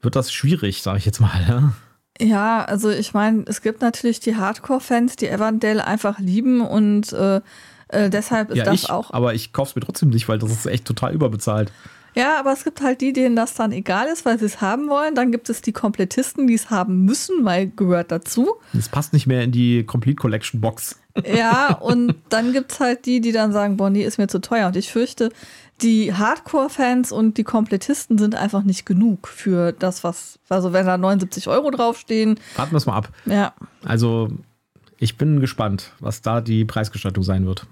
wird 0.01 0.15
das 0.15 0.31
schwierig, 0.31 0.83
sage 0.83 0.99
ich 0.99 1.05
jetzt 1.05 1.19
mal. 1.19 1.45
Ja? 1.47 1.73
Ja, 2.21 2.65
also 2.65 2.89
ich 2.89 3.13
meine, 3.13 3.43
es 3.47 3.61
gibt 3.61 3.81
natürlich 3.81 4.19
die 4.19 4.35
Hardcore-Fans, 4.35 5.15
die 5.15 5.27
Evandale 5.27 5.85
einfach 5.85 6.19
lieben 6.19 6.61
und 6.61 7.13
äh, 7.13 7.41
äh, 7.87 8.09
deshalb 8.09 8.51
ist 8.51 8.57
ja, 8.57 8.65
das 8.65 8.83
ich, 8.83 8.89
auch. 8.89 9.11
Aber 9.11 9.33
ich 9.33 9.53
kaufe 9.53 9.69
es 9.69 9.75
mir 9.75 9.81
trotzdem 9.81 10.09
nicht, 10.09 10.27
weil 10.27 10.37
das 10.37 10.51
ist 10.51 10.65
echt 10.65 10.85
total 10.85 11.13
überbezahlt. 11.13 11.71
Ja, 12.15 12.39
aber 12.39 12.53
es 12.53 12.63
gibt 12.63 12.81
halt 12.81 13.01
die, 13.01 13.13
denen 13.13 13.35
das 13.35 13.53
dann 13.53 13.71
egal 13.71 14.07
ist, 14.07 14.25
weil 14.25 14.39
sie 14.39 14.45
es 14.45 14.61
haben 14.61 14.89
wollen. 14.89 15.15
Dann 15.15 15.31
gibt 15.31 15.49
es 15.49 15.61
die 15.61 15.71
Komplettisten, 15.71 16.47
die 16.47 16.55
es 16.55 16.69
haben 16.69 17.05
müssen, 17.05 17.45
weil 17.45 17.67
gehört 17.67 18.11
dazu. 18.11 18.55
Es 18.77 18.89
passt 18.89 19.13
nicht 19.13 19.27
mehr 19.27 19.43
in 19.43 19.51
die 19.51 19.83
Complete 19.85 20.15
Collection 20.15 20.61
Box. 20.61 20.99
Ja, 21.25 21.73
und 21.73 22.15
dann 22.29 22.53
gibt 22.53 22.71
es 22.71 22.79
halt 22.79 23.05
die, 23.05 23.21
die 23.21 23.31
dann 23.31 23.51
sagen, 23.51 23.77
boah, 23.77 23.89
nee, 23.89 24.03
ist 24.03 24.17
mir 24.17 24.27
zu 24.27 24.39
teuer. 24.39 24.67
Und 24.67 24.75
ich 24.75 24.91
fürchte, 24.91 25.29
die 25.81 26.13
Hardcore-Fans 26.13 27.11
und 27.11 27.37
die 27.37 27.43
Komplettisten 27.43 28.17
sind 28.17 28.35
einfach 28.35 28.63
nicht 28.63 28.85
genug 28.85 29.27
für 29.27 29.71
das, 29.71 30.03
was, 30.03 30.39
also 30.49 30.73
wenn 30.73 30.85
da 30.85 30.97
79 30.97 31.47
Euro 31.47 31.71
draufstehen. 31.71 32.39
Warten 32.55 32.71
wir 32.71 32.77
es 32.77 32.85
mal 32.85 32.95
ab. 32.95 33.09
Ja. 33.25 33.53
Also, 33.83 34.29
ich 34.97 35.17
bin 35.17 35.39
gespannt, 35.39 35.93
was 35.99 36.21
da 36.21 36.41
die 36.41 36.65
Preisgestaltung 36.65 37.23
sein 37.23 37.45
wird. 37.45 37.65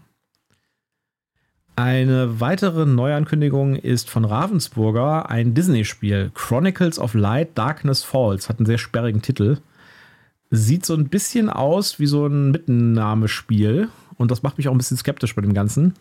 Eine 1.78 2.40
weitere 2.40 2.88
Neuankündigung 2.88 3.76
ist 3.76 4.10
von 4.10 4.26
Ravensburger 4.26 5.30
ein 5.30 5.54
Disney-Spiel. 5.54 6.32
Chronicles 6.34 6.98
of 6.98 7.14
Light, 7.14 7.56
Darkness 7.56 8.02
Falls. 8.02 8.50
Hat 8.50 8.58
einen 8.58 8.66
sehr 8.66 8.80
sperrigen 8.80 9.22
Titel. 9.22 9.60
Sieht 10.50 10.88
so 10.88 10.96
ein 10.96 11.10
bisschen 11.10 11.52
aus 11.52 12.00
wie 12.00 12.08
so 12.08 12.26
ein 12.26 12.50
Mittennahmespiel. 12.50 13.90
Und 14.16 14.32
das 14.32 14.42
macht 14.42 14.58
mich 14.58 14.68
auch 14.68 14.72
ein 14.72 14.80
bisschen 14.80 14.98
skeptisch 14.98 15.36
bei 15.36 15.44
dem 15.44 15.54
Ganzen. 15.54 15.94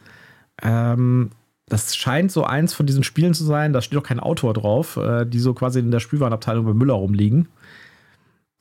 Ähm, 0.63 1.29
das 1.69 1.95
scheint 1.95 2.33
so 2.33 2.45
eins 2.45 2.73
von 2.73 2.87
diesen 2.87 3.03
Spielen 3.03 3.35
zu 3.35 3.45
sein, 3.45 3.75
da 3.75 3.83
steht 3.83 3.99
auch 3.99 4.03
kein 4.03 4.21
Autor 4.21 4.55
drauf, 4.55 4.97
äh, 4.97 5.27
die 5.27 5.41
so 5.41 5.53
quasi 5.53 5.81
in 5.81 5.91
der 5.91 6.01
Spielwarenabteilung 6.01 6.65
bei 6.65 6.73
Müller 6.73 6.95
rumliegen. 6.95 7.49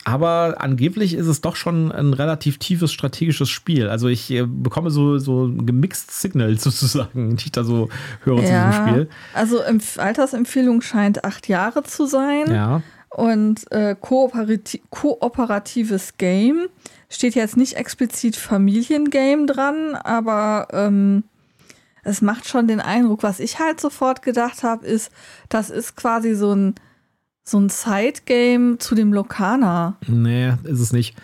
Aber 0.05 0.57
angeblich 0.59 1.15
ist 1.15 1.25
es 1.25 1.41
doch 1.41 1.55
schon 1.55 1.91
ein 1.91 2.13
relativ 2.13 2.59
tiefes 2.59 2.93
strategisches 2.93 3.49
Spiel. 3.49 3.89
Also 3.89 4.07
ich 4.07 4.29
äh, 4.29 4.45
bekomme 4.45 4.91
so, 4.91 5.17
so 5.17 5.51
gemixt 5.51 6.11
Signals 6.11 6.63
sozusagen, 6.63 7.35
die 7.35 7.45
ich 7.45 7.51
da 7.51 7.63
so 7.63 7.89
höre 8.23 8.43
ja, 8.43 8.43
zu 8.43 8.69
diesem 8.69 8.87
Spiel. 8.87 9.09
Also 9.33 9.61
Altersempfehlung 9.97 10.81
scheint 10.81 11.25
acht 11.25 11.47
Jahre 11.47 11.81
zu 11.81 12.05
sein. 12.05 12.51
Ja. 12.51 12.83
Und 13.09 13.71
äh, 13.71 13.95
kooperati 13.99 14.83
kooperatives 14.91 16.17
Game 16.17 16.67
steht 17.09 17.33
jetzt 17.33 17.57
nicht 17.57 17.73
explizit 17.73 18.35
Familiengame 18.35 19.47
dran, 19.47 19.95
aber 19.95 20.67
ähm, 20.71 21.23
es 22.03 22.21
macht 22.21 22.47
schon 22.47 22.67
den 22.67 22.79
Eindruck, 22.79 23.23
was 23.23 23.39
ich 23.39 23.59
halt 23.59 23.81
sofort 23.81 24.21
gedacht 24.21 24.61
habe, 24.61 24.85
ist, 24.85 25.11
das 25.49 25.71
ist 25.71 25.95
quasi 25.95 26.35
so 26.35 26.53
ein 26.53 26.75
so 27.47 27.59
ein 27.59 27.69
Sidegame 27.69 28.79
zu 28.79 28.95
dem 28.95 29.13
Lokana. 29.13 29.97
Nee, 30.07 30.53
ist 30.63 30.79
es 30.79 30.91
nicht. 30.91 31.15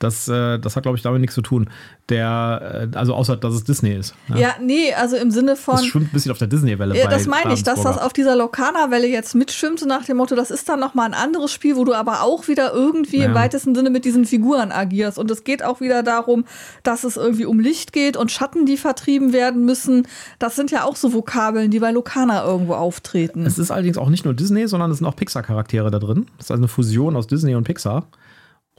Das, 0.00 0.28
äh, 0.28 0.58
das 0.58 0.76
hat, 0.76 0.84
glaube 0.84 0.96
ich, 0.96 1.02
damit 1.02 1.20
nichts 1.20 1.34
zu 1.34 1.42
tun. 1.42 1.68
Der, 2.08 2.88
äh, 2.90 2.96
also 2.96 3.14
außer, 3.14 3.36
dass 3.36 3.52
es 3.52 3.64
Disney 3.64 3.92
ist. 3.92 4.14
Ja, 4.28 4.36
ja 4.36 4.54
nee, 4.58 4.94
also 4.94 5.16
im 5.16 5.30
Sinne 5.30 5.56
von. 5.56 5.76
Das 5.76 5.84
schwimmt 5.84 6.06
ein 6.08 6.12
bisschen 6.12 6.32
auf 6.32 6.38
der 6.38 6.48
Disney-Welle. 6.48 6.96
Ja, 6.96 7.06
das 7.06 7.26
meine 7.26 7.52
ich, 7.52 7.62
dass 7.62 7.82
das 7.82 7.98
auf 7.98 8.14
dieser 8.14 8.34
Lokana-Welle 8.34 9.06
jetzt 9.06 9.34
mitschwimmt, 9.34 9.84
nach 9.86 10.06
dem 10.06 10.16
Motto, 10.16 10.34
das 10.34 10.50
ist 10.50 10.70
dann 10.70 10.80
nochmal 10.80 11.06
ein 11.06 11.14
anderes 11.14 11.52
Spiel, 11.52 11.76
wo 11.76 11.84
du 11.84 11.92
aber 11.92 12.22
auch 12.22 12.48
wieder 12.48 12.72
irgendwie 12.72 13.18
ja. 13.18 13.26
im 13.26 13.34
weitesten 13.34 13.74
Sinne 13.74 13.90
mit 13.90 14.06
diesen 14.06 14.24
Figuren 14.24 14.72
agierst. 14.72 15.18
Und 15.18 15.30
es 15.30 15.44
geht 15.44 15.62
auch 15.62 15.82
wieder 15.82 16.02
darum, 16.02 16.46
dass 16.82 17.04
es 17.04 17.18
irgendwie 17.18 17.44
um 17.44 17.60
Licht 17.60 17.92
geht 17.92 18.16
und 18.16 18.32
Schatten, 18.32 18.64
die 18.64 18.78
vertrieben 18.78 19.34
werden 19.34 19.66
müssen. 19.66 20.08
Das 20.38 20.56
sind 20.56 20.70
ja 20.70 20.84
auch 20.84 20.96
so 20.96 21.12
Vokabeln, 21.12 21.70
die 21.70 21.78
bei 21.78 21.90
Lokana 21.90 22.42
irgendwo 22.42 22.72
auftreten. 22.72 23.44
Es 23.44 23.58
ist 23.58 23.70
allerdings 23.70 23.98
auch 23.98 24.08
nicht 24.08 24.24
nur 24.24 24.32
Disney, 24.32 24.66
sondern 24.66 24.90
es 24.90 24.98
sind 24.98 25.06
auch 25.06 25.16
Pixar-Charaktere 25.16 25.90
da 25.90 25.98
drin. 25.98 26.26
Das 26.38 26.46
ist 26.46 26.50
also 26.52 26.60
eine 26.62 26.68
Fusion 26.68 27.16
aus 27.16 27.26
Disney 27.26 27.54
und 27.54 27.64
Pixar. 27.64 28.06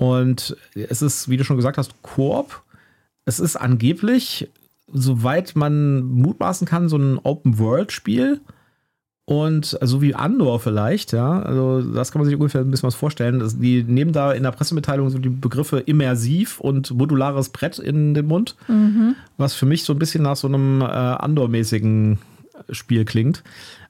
Und 0.01 0.57
es 0.73 1.03
ist, 1.03 1.29
wie 1.29 1.37
du 1.37 1.43
schon 1.43 1.57
gesagt 1.57 1.77
hast, 1.77 2.01
Koop. 2.01 2.63
Es 3.25 3.39
ist 3.39 3.55
angeblich, 3.55 4.49
soweit 4.91 5.55
man 5.55 6.01
mutmaßen 6.01 6.67
kann, 6.67 6.89
so 6.89 6.97
ein 6.97 7.19
Open-World-Spiel. 7.19 8.41
Und 9.25 9.65
so 9.65 9.79
also 9.79 10.01
wie 10.01 10.15
Andor 10.15 10.59
vielleicht, 10.59 11.11
ja. 11.11 11.43
Also 11.43 11.83
das 11.83 12.11
kann 12.11 12.19
man 12.19 12.25
sich 12.25 12.35
ungefähr 12.35 12.61
ein 12.61 12.71
bisschen 12.71 12.87
was 12.87 12.95
vorstellen. 12.95 13.37
Das, 13.37 13.59
die 13.59 13.83
nehmen 13.83 14.11
da 14.11 14.33
in 14.33 14.41
der 14.41 14.49
Pressemitteilung 14.49 15.11
so 15.11 15.19
die 15.19 15.29
Begriffe 15.29 15.77
immersiv 15.81 16.59
und 16.59 16.89
modulares 16.89 17.49
Brett 17.49 17.77
in 17.77 18.15
den 18.15 18.25
Mund, 18.25 18.55
mhm. 18.67 19.15
was 19.37 19.53
für 19.53 19.67
mich 19.67 19.83
so 19.83 19.93
ein 19.93 19.99
bisschen 19.99 20.23
nach 20.23 20.35
so 20.35 20.47
einem 20.47 20.81
äh, 20.81 20.85
Andor-mäßigen 20.85 22.17
Spiel 22.71 23.05
klingt. 23.05 23.43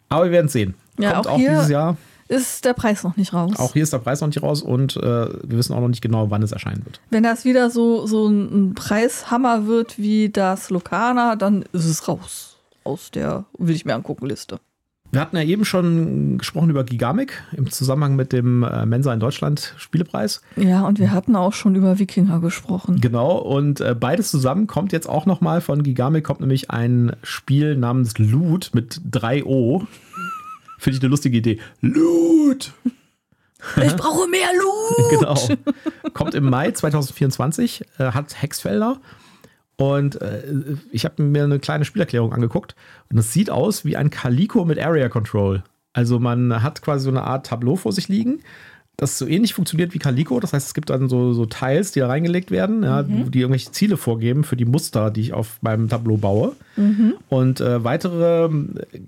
Aber 0.10 0.26
wir 0.26 0.32
werden 0.32 0.48
es 0.48 0.54
sehen. 0.54 0.74
Ja, 1.00 1.14
Kommt 1.14 1.28
auch, 1.28 1.32
auch 1.36 1.38
dieses 1.38 1.70
Jahr 1.70 1.96
ist 2.32 2.66
der 2.66 2.74
Preis 2.74 3.04
noch 3.04 3.18
nicht 3.18 3.34
raus. 3.34 3.54
Auch 3.58 3.74
hier 3.74 3.84
ist 3.84 3.94
der 3.94 4.00
Preis 4.00 4.22
noch 4.22 4.28
nicht 4.28 4.42
raus 4.42 4.62
und 4.62 4.96
äh, 4.98 5.02
wir 5.02 5.58
wissen 5.58 5.74
auch 5.74 5.82
noch 5.82 5.90
nicht 5.90 6.02
genau, 6.02 6.32
wann 6.32 6.42
es 6.42 6.52
erscheinen 6.52 6.86
wird. 6.86 7.02
Wenn 7.10 7.24
das 7.24 7.46
wieder 7.46 7.70
so, 7.70 8.08
so 8.08 8.28
ein 8.28 8.74
Preishammer 8.74 9.68
wird 9.68 10.00
wie 10.00 10.30
das 10.30 10.70
Lokana, 10.70 11.36
dann 11.36 11.64
ist 11.74 11.86
es 11.86 12.08
raus 12.08 12.52
aus 12.84 13.12
der, 13.12 13.46
will 13.58 13.76
ich 13.76 13.86
mir 13.86 13.94
angucken, 13.94 14.26
Liste. 14.26 14.60
Wir 15.12 15.20
hatten 15.20 15.36
ja 15.36 15.44
eben 15.44 15.66
schon 15.66 16.38
gesprochen 16.38 16.70
über 16.70 16.86
Gigamic 16.86 17.44
im 17.52 17.70
Zusammenhang 17.70 18.16
mit 18.16 18.32
dem 18.32 18.64
äh, 18.64 18.86
Mensa 18.86 19.14
in 19.14 19.20
Deutschland 19.20 19.74
Spielepreis. 19.78 20.42
Ja, 20.56 20.88
und 20.88 21.00
wir 21.00 21.12
hatten 21.12 21.36
auch 21.36 21.52
schon 21.52 21.76
über 21.76 22.00
Wikinger 22.00 22.40
gesprochen. 22.40 23.02
Genau, 23.02 23.38
und 23.38 23.82
äh, 23.82 23.94
beides 23.94 24.32
zusammen 24.32 24.68
kommt 24.68 24.94
jetzt 24.94 25.10
auch 25.10 25.26
nochmal 25.26 25.60
von 25.60 25.84
Gigamic, 25.84 26.24
kommt 26.24 26.40
nämlich 26.40 26.72
ein 26.72 27.12
Spiel 27.24 27.76
namens 27.76 28.18
Loot 28.20 28.72
mit 28.74 29.02
3 29.12 29.44
O. 29.44 29.84
Finde 30.82 30.98
ich 30.98 31.04
eine 31.04 31.10
lustige 31.10 31.38
Idee. 31.38 31.60
Loot! 31.82 32.74
Ich 33.80 33.96
brauche 33.96 34.28
mehr 34.28 34.50
Loot! 34.60 35.10
genau. 35.20 36.14
Kommt 36.16 36.34
im 36.34 36.50
Mai 36.50 36.72
2024, 36.72 37.84
äh, 38.00 38.06
hat 38.06 38.42
Hexfelder. 38.42 39.00
Und 39.76 40.20
äh, 40.20 40.42
ich 40.92 41.06
habe 41.06 41.22
mir 41.22 41.44
eine 41.44 41.60
kleine 41.60 41.86
Spielerklärung 41.86 42.34
angeguckt. 42.34 42.76
Und 43.12 43.20
es 43.20 43.32
sieht 43.32 43.52
aus 43.52 43.86
wie 43.86 43.96
ein 43.98 44.10
Calico 44.10 44.66
mit 44.66 44.80
Area 44.80 45.10
Control. 45.10 45.62
Also 45.94 46.18
man 46.18 46.64
hat 46.64 46.82
quasi 46.82 47.04
so 47.04 47.12
eine 47.12 47.22
Art 47.22 47.46
Tableau 47.46 47.76
vor 47.76 47.92
sich 47.92 48.08
liegen 48.08 48.42
das 49.02 49.18
so 49.18 49.26
ähnlich 49.26 49.56
funktioniert 49.56 49.96
wie 49.96 50.00
Calico. 50.00 50.40
Das 50.40 50.54
heißt, 50.54 50.68
es 50.68 50.74
gibt 50.76 50.92
dann 50.92 51.10
so, 51.10 51.34
so 51.34 51.48
Teils, 51.48 51.92
die 51.92 52.02
da 52.02 52.08
reingelegt 52.08 52.52
werden, 52.52 52.84
ja, 52.84 53.02
mhm. 53.02 53.32
die 53.32 53.40
irgendwelche 53.40 53.72
Ziele 53.72 53.98
vorgeben 53.98 54.44
für 54.44 54.56
die 54.56 54.66
Muster, 54.66 55.10
die 55.10 55.22
ich 55.22 55.34
auf 55.34 55.58
meinem 55.62 55.90
Tableau 55.90 56.18
baue. 56.18 56.56
Mhm. 56.76 57.16
Und 57.28 57.62
äh, 57.62 57.84
weitere 57.84 58.48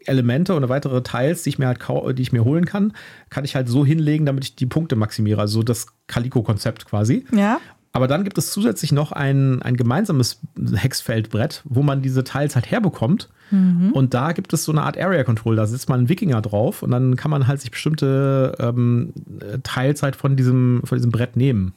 Elemente 0.05 0.55
oder 0.55 0.67
weitere 0.67 1.03
Teils, 1.03 1.43
die 1.43 1.49
ich 1.49 1.59
mir 1.59 1.67
halt 1.67 1.79
die 2.17 2.21
ich 2.23 2.33
mir 2.33 2.43
holen 2.43 2.65
kann, 2.65 2.93
kann 3.29 3.45
ich 3.45 3.55
halt 3.55 3.69
so 3.69 3.85
hinlegen, 3.85 4.25
damit 4.25 4.45
ich 4.45 4.55
die 4.55 4.65
Punkte 4.65 4.95
maximiere. 4.95 5.39
Also 5.39 5.61
das 5.61 5.85
Calico-Konzept 6.07 6.87
quasi. 6.87 7.25
Ja. 7.31 7.59
Aber 7.95 8.07
dann 8.07 8.23
gibt 8.23 8.39
es 8.39 8.51
zusätzlich 8.51 8.91
noch 8.91 9.11
ein, 9.11 9.61
ein 9.61 9.77
gemeinsames 9.77 10.39
Hexfeldbrett, 10.75 11.61
wo 11.63 11.83
man 11.83 12.01
diese 12.01 12.23
Teils 12.23 12.55
halt 12.55 12.69
herbekommt. 12.69 13.29
Mhm. 13.51 13.91
Und 13.93 14.15
da 14.15 14.31
gibt 14.31 14.51
es 14.51 14.63
so 14.65 14.71
eine 14.71 14.81
Art 14.81 14.97
Area 14.97 15.23
Control. 15.23 15.55
Da 15.55 15.67
sitzt 15.67 15.89
man 15.89 16.01
ein 16.01 16.09
Wikinger 16.09 16.41
drauf 16.41 16.81
und 16.81 16.89
dann 16.89 17.15
kann 17.15 17.29
man 17.29 17.47
halt 17.47 17.61
sich 17.61 17.69
bestimmte 17.69 18.55
ähm, 18.59 19.13
Teils 19.61 20.01
halt 20.01 20.15
von 20.15 20.35
diesem, 20.35 20.81
von 20.83 20.97
diesem 20.97 21.11
Brett 21.11 21.37
nehmen. 21.37 21.75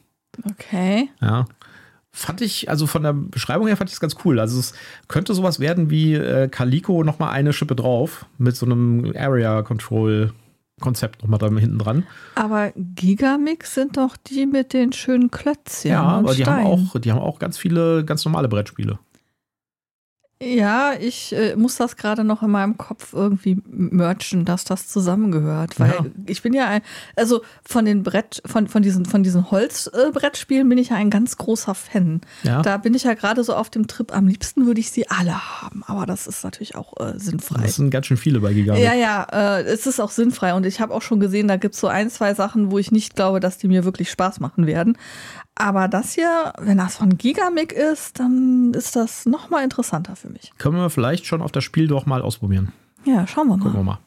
Okay. 0.51 1.11
Ja. 1.21 1.45
Fand 2.13 2.41
ich, 2.41 2.71
also 2.71 2.87
von 2.87 3.03
der 3.03 3.13
Beschreibung 3.13 3.67
her 3.67 3.77
fand 3.77 3.91
ich 3.91 3.95
es 3.95 4.01
ganz 4.01 4.17
cool. 4.25 4.41
Also 4.41 4.59
es 4.59 4.73
könnte 5.09 5.35
sowas 5.35 5.61
werden 5.61 5.91
wie 5.91 6.15
äh, 6.15 6.49
Calico 6.49 7.05
nochmal 7.05 7.33
eine 7.33 7.53
Schippe 7.53 7.77
drauf 7.77 8.25
mit 8.39 8.57
so 8.57 8.65
einem 8.65 9.13
Area 9.15 9.61
Control 9.61 10.33
Konzept 10.81 11.23
nochmal 11.23 11.39
da 11.39 11.49
hinten 11.49 11.79
dran. 11.79 12.07
Aber 12.35 12.73
Gigamix 12.77 13.75
sind 13.75 13.97
doch 13.97 14.17
die 14.17 14.45
mit 14.45 14.75
den 14.75 14.93
schönen 14.93 15.31
Klötzchen. 15.31 15.93
Ja, 15.93 16.19
und 16.19 16.27
aber 16.27 16.35
die 16.35 16.45
haben, 16.45 16.61
Steinen. 16.61 16.89
auch, 16.95 17.01
die 17.01 17.13
haben 17.13 17.21
auch 17.21 17.39
ganz 17.39 17.57
viele 17.57 18.05
ganz 18.05 18.25
normale 18.27 18.49
Brettspiele. 18.49 18.99
Ja, 20.43 20.93
ich 21.01 21.35
äh, 21.35 21.57
muss 21.57 21.77
das 21.77 21.97
gerade 21.97 22.23
noch 22.23 22.43
in 22.43 22.51
meinem 22.51 22.77
Kopf 22.77 23.15
irgendwie 23.15 23.59
merchen, 23.67 24.45
dass 24.45 24.65
das 24.65 24.87
zusammengehört. 24.87 25.81
Weil 25.81 25.91
Ja. 25.93 26.05
ich 26.27 26.43
bin 26.43 26.53
ja 26.53 26.69
ein, 26.69 26.83
also 27.17 27.41
von 27.67 27.87
den 27.87 28.03
Brett, 28.03 28.43
von, 28.45 28.69
von 28.69 28.83
diesen, 28.83 29.07
von 29.07 29.23
diesen 29.23 29.51
Holzbrettspielen 29.51 30.69
bin 30.69 30.77
ich 30.77 30.91
ja 30.91 30.97
ein 30.97 31.09
ganz 31.09 31.39
großer 31.39 31.75
Fan. 31.75 32.21
Ja. 32.43 32.61
Da 32.61 32.77
bin 32.77 32.93
ich 32.93 33.05
ja 33.05 33.15
gerade 33.15 33.45
so 33.45 33.55
auf 33.55 33.71
dem 33.71 33.87
Trip, 33.87 34.15
am 34.15 34.27
liebsten 34.29 34.67
würde 34.67 34.79
ich 34.81 34.91
sie 34.91 35.09
alle 35.09 35.63
haben. 35.63 35.83
Aber 35.87 36.05
das 36.05 36.27
ist 36.27 36.45
natürlich 36.45 36.75
auch 36.75 36.93
äh, 37.01 37.19
sinnfrei. 37.19 37.63
Das 37.63 37.77
sind 37.77 37.89
ganz 37.89 38.05
schön 38.05 38.19
viele 38.19 38.41
bei 38.41 38.53
Gigamic. 38.53 38.83
Ja, 38.83 38.93
ja, 38.93 39.27
äh, 39.33 39.63
es 39.63 39.87
ist 39.87 40.01
auch 40.01 40.11
sinnfrei 40.11 40.53
und 40.53 40.67
ich 40.67 40.81
habe 40.81 40.93
auch 40.93 41.03
schon 41.03 41.19
gesehen, 41.19 41.49
da 41.49 41.57
gibt 41.57 41.77
es 41.77 41.81
so 41.81 41.87
ein, 41.89 42.11
zwei 42.11 42.35
Sachen, 42.35 42.71
wo 42.71 42.79
ich 42.79 42.93
nicht 42.93 43.17
glaube, 43.17 43.41
dass 43.41 43.57
die 43.57 43.69
mir 43.69 43.85
wirklich 43.87 44.11
Spaß 44.11 44.41
machen 44.41 44.67
werden. 44.67 44.99
Aber 45.59 45.89
das 45.89 46.13
hier, 46.13 46.53
wenn 46.59 46.77
das 46.77 46.97
von 46.97 47.17
Gigamic 47.17 47.73
ist, 47.73 48.21
dann 48.21 48.73
ist 48.75 48.95
das 48.95 49.25
noch 49.25 49.49
mal 49.49 49.65
interessanter 49.65 50.15
für 50.15 50.29
mich. 50.29 50.53
Können 50.59 50.77
wir 50.77 50.91
vielleicht 50.91 51.25
schon 51.27 51.41
auf 51.41 51.51
das 51.51 51.65
Spiel 51.65 51.89
doch 51.89 52.05
mal 52.05 52.21
ausprobieren. 52.21 52.73
Ja, 53.05 53.27
schauen 53.27 53.49
wir 53.49 53.55
Gucken 53.55 53.73
mal. 53.73 53.79
wir 53.79 53.83
mal. 53.85 53.99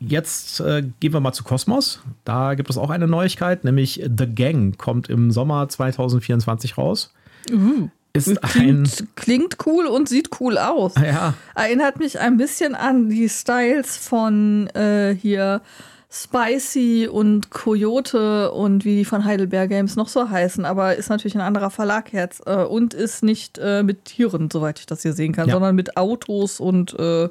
Jetzt 0.00 0.60
äh, 0.60 0.84
gehen 1.00 1.12
wir 1.12 1.20
mal 1.20 1.32
zu 1.32 1.42
Kosmos. 1.42 2.00
Da 2.24 2.54
gibt 2.54 2.70
es 2.70 2.76
auch 2.76 2.90
eine 2.90 3.08
Neuigkeit, 3.08 3.64
nämlich 3.64 4.04
The 4.04 4.26
Gang 4.26 4.76
kommt 4.76 5.08
im 5.08 5.30
Sommer 5.30 5.68
2024 5.68 6.78
raus. 6.78 7.12
Uh, 7.50 7.88
Ist 8.12 8.28
ein. 8.28 8.50
klingt, 8.50 9.06
klingt 9.16 9.56
cool 9.66 9.86
und 9.86 10.08
sieht 10.08 10.38
cool 10.40 10.58
aus. 10.58 10.94
Ja, 10.96 11.34
Erinnert 11.54 11.98
mich 11.98 12.20
ein 12.20 12.36
bisschen 12.36 12.74
an 12.74 13.08
die 13.08 13.28
Styles 13.28 13.96
von 13.96 14.68
äh, 14.68 15.14
hier 15.14 15.62
Spicy 16.10 17.06
und 17.06 17.50
Coyote 17.50 18.50
und 18.52 18.84
wie 18.86 18.96
die 18.96 19.04
von 19.04 19.24
Heidelberg 19.24 19.68
Games 19.68 19.94
noch 19.94 20.08
so 20.08 20.30
heißen, 20.30 20.64
aber 20.64 20.96
ist 20.96 21.10
natürlich 21.10 21.34
ein 21.34 21.42
anderer 21.42 21.70
Verlag 21.70 22.12
jetzt 22.14 22.42
äh, 22.46 22.64
und 22.64 22.94
ist 22.94 23.22
nicht 23.22 23.58
äh, 23.58 23.82
mit 23.82 24.06
Tieren, 24.06 24.50
soweit 24.50 24.78
ich 24.80 24.86
das 24.86 25.02
hier 25.02 25.12
sehen 25.12 25.32
kann, 25.32 25.48
Ja. 25.48 25.54
sondern 25.54 25.74
mit 25.74 25.98
Autos 25.98 26.60
und 26.60 26.98
äh, 26.98 27.28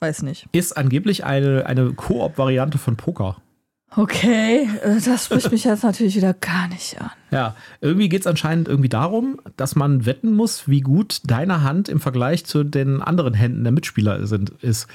weiß 0.00 0.22
nicht. 0.22 0.46
ist 0.52 0.76
angeblich 0.76 1.24
eine, 1.24 1.66
eine 1.66 1.92
Koop-Variante 1.92 2.76
von 2.78 2.96
Poker. 2.96 3.36
Okay, 3.94 4.68
äh, 4.82 5.00
das 5.00 5.26
spricht 5.26 5.52
mich 5.52 5.62
jetzt 5.62 5.84
natürlich 5.84 6.16
wieder 6.16 6.34
gar 6.34 6.66
nicht 6.66 7.00
an. 7.00 7.10
Ja, 7.30 7.54
irgendwie 7.80 8.08
geht 8.08 8.22
es 8.22 8.26
anscheinend 8.26 8.66
irgendwie 8.66 8.88
darum, 8.88 9.40
dass 9.56 9.76
man 9.76 10.04
wetten 10.06 10.34
muss, 10.34 10.68
wie 10.68 10.80
gut 10.80 11.20
deine 11.24 11.62
Hand 11.62 11.88
im 11.88 12.00
Vergleich 12.00 12.44
zu 12.46 12.64
den 12.64 13.00
anderen 13.00 13.32
Händen 13.34 13.62
der 13.62 13.72
Mitspieler 13.72 14.26
sind, 14.26 14.50
ist. 14.60 14.88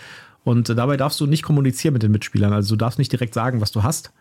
Und 0.43 0.69
äh, 0.69 0.75
dabei 0.75 0.97
darfst 0.97 1.19
du 1.19 1.27
nicht 1.27 1.43
kommunizieren 1.43 1.93
mit 1.93 2.03
den 2.03 2.11
Mitspielern. 2.11 2.53
Also 2.53 2.75
du 2.75 2.77
darfst 2.77 2.99
nicht 2.99 3.11
direkt 3.11 3.33
sagen, 3.33 3.61
was 3.61 3.71
du 3.71 3.83
hast. 3.83 4.11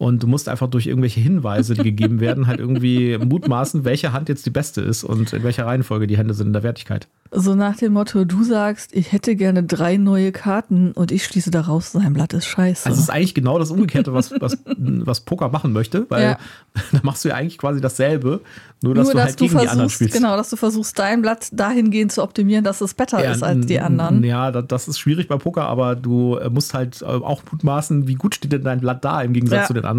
Und 0.00 0.22
du 0.22 0.26
musst 0.26 0.48
einfach 0.48 0.68
durch 0.70 0.86
irgendwelche 0.86 1.20
Hinweise, 1.20 1.74
die 1.74 1.82
gegeben 1.82 2.20
werden, 2.20 2.46
halt 2.46 2.58
irgendwie 2.58 3.18
mutmaßen, 3.18 3.84
welche 3.84 4.14
Hand 4.14 4.30
jetzt 4.30 4.46
die 4.46 4.50
beste 4.50 4.80
ist 4.80 5.04
und 5.04 5.30
in 5.34 5.42
welcher 5.42 5.66
Reihenfolge 5.66 6.06
die 6.06 6.16
Hände 6.16 6.32
sind 6.32 6.46
in 6.46 6.52
der 6.54 6.62
Wertigkeit. 6.62 7.06
So 7.32 7.54
nach 7.54 7.76
dem 7.76 7.92
Motto, 7.92 8.24
du 8.24 8.42
sagst, 8.42 8.96
ich 8.96 9.12
hätte 9.12 9.36
gerne 9.36 9.62
drei 9.62 9.98
neue 9.98 10.32
Karten 10.32 10.92
und 10.92 11.12
ich 11.12 11.24
schließe 11.24 11.50
daraus, 11.50 11.92
sein 11.92 12.14
Blatt 12.14 12.32
ist 12.32 12.46
scheiße. 12.46 12.86
Also 12.86 12.96
es 12.98 13.04
ist 13.04 13.10
eigentlich 13.10 13.34
genau 13.34 13.58
das 13.58 13.70
Umgekehrte, 13.70 14.14
was, 14.14 14.32
was, 14.40 14.56
was 14.66 15.20
Poker 15.20 15.50
machen 15.50 15.72
möchte, 15.74 16.06
weil 16.08 16.22
Ja. 16.22 16.38
da 16.92 17.00
machst 17.02 17.24
du 17.24 17.28
ja 17.28 17.34
eigentlich 17.34 17.58
quasi 17.58 17.80
dasselbe, 17.82 18.40
nur 18.82 18.94
dass 18.94 19.04
Nur, 19.04 19.12
du 19.12 19.18
dass 19.18 19.26
halt 19.26 19.40
du 19.40 19.44
gegen 19.44 19.52
die 19.52 19.58
anderen 19.58 19.78
versuchst, 19.80 19.94
spielst. 19.96 20.14
genau, 20.14 20.36
dass 20.36 20.48
du 20.50 20.56
versuchst, 20.56 20.98
dein 20.98 21.20
Blatt 21.22 21.48
dahingehend 21.52 22.10
zu 22.10 22.22
optimieren, 22.22 22.64
dass 22.64 22.80
es 22.80 22.94
besser 22.94 23.22
ist 23.30 23.42
als 23.44 23.66
die 23.66 23.78
anderen. 23.80 24.24
Ja, 24.24 24.50
da- 24.50 24.62
das 24.62 24.88
ist 24.88 24.98
schwierig 24.98 25.28
bei 25.28 25.36
Poker, 25.36 25.66
aber 25.66 25.94
du 25.94 26.36
äh, 26.36 26.48
musst 26.48 26.72
halt 26.74 27.02
äh, 27.02 27.04
auch 27.04 27.42
mutmaßen, 27.52 28.08
wie 28.08 28.14
gut 28.14 28.34
steht 28.34 28.50
denn 28.52 28.64
dein 28.64 28.80
Blatt 28.80 29.04
da 29.04 29.20
im 29.22 29.34
Gegensatz 29.34 29.60
Ja. 29.60 29.66
zu 29.66 29.74
den 29.74 29.84
anderen 29.84 29.89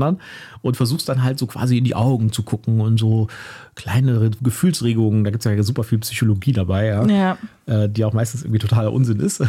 und 0.61 0.77
versuchst 0.77 1.09
dann 1.09 1.23
halt 1.23 1.39
so 1.39 1.47
quasi 1.47 1.77
in 1.77 1.83
die 1.83 1.95
Augen 1.95 2.31
zu 2.31 2.43
gucken 2.43 2.81
und 2.81 2.99
so 2.99 3.27
kleinere 3.75 4.31
Gefühlsregungen. 4.41 5.23
Da 5.23 5.31
gibt 5.31 5.45
es 5.45 5.51
ja 5.51 5.63
super 5.63 5.83
viel 5.83 5.99
Psychologie 5.99 6.51
dabei, 6.51 6.87
ja, 6.87 7.05
Ja. 7.05 7.37
Äh, 7.65 7.89
die 7.89 8.03
auch 8.05 8.13
meistens 8.13 8.43
irgendwie 8.43 8.59
totaler 8.59 8.91
Unsinn 8.91 9.19
ist. 9.19 9.43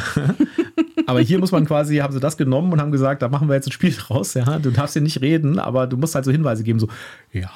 aber 1.06 1.20
hier 1.20 1.38
muss 1.38 1.52
man 1.52 1.66
quasi, 1.66 1.96
haben 1.96 2.12
sie 2.12 2.20
das 2.20 2.36
genommen 2.36 2.72
und 2.72 2.80
haben 2.80 2.92
gesagt, 2.92 3.22
da 3.22 3.28
machen 3.28 3.48
wir 3.48 3.54
jetzt 3.54 3.68
ein 3.68 3.72
Spiel 3.72 3.92
draus. 3.92 4.34
Ja, 4.34 4.58
du 4.58 4.70
darfst 4.70 4.92
hier 4.94 5.02
nicht 5.02 5.20
reden, 5.20 5.58
aber 5.58 5.86
du 5.86 5.96
musst 5.96 6.14
halt 6.14 6.24
so 6.24 6.30
Hinweise 6.30 6.62
geben, 6.62 6.78
so 6.78 6.88
ja, 7.32 7.50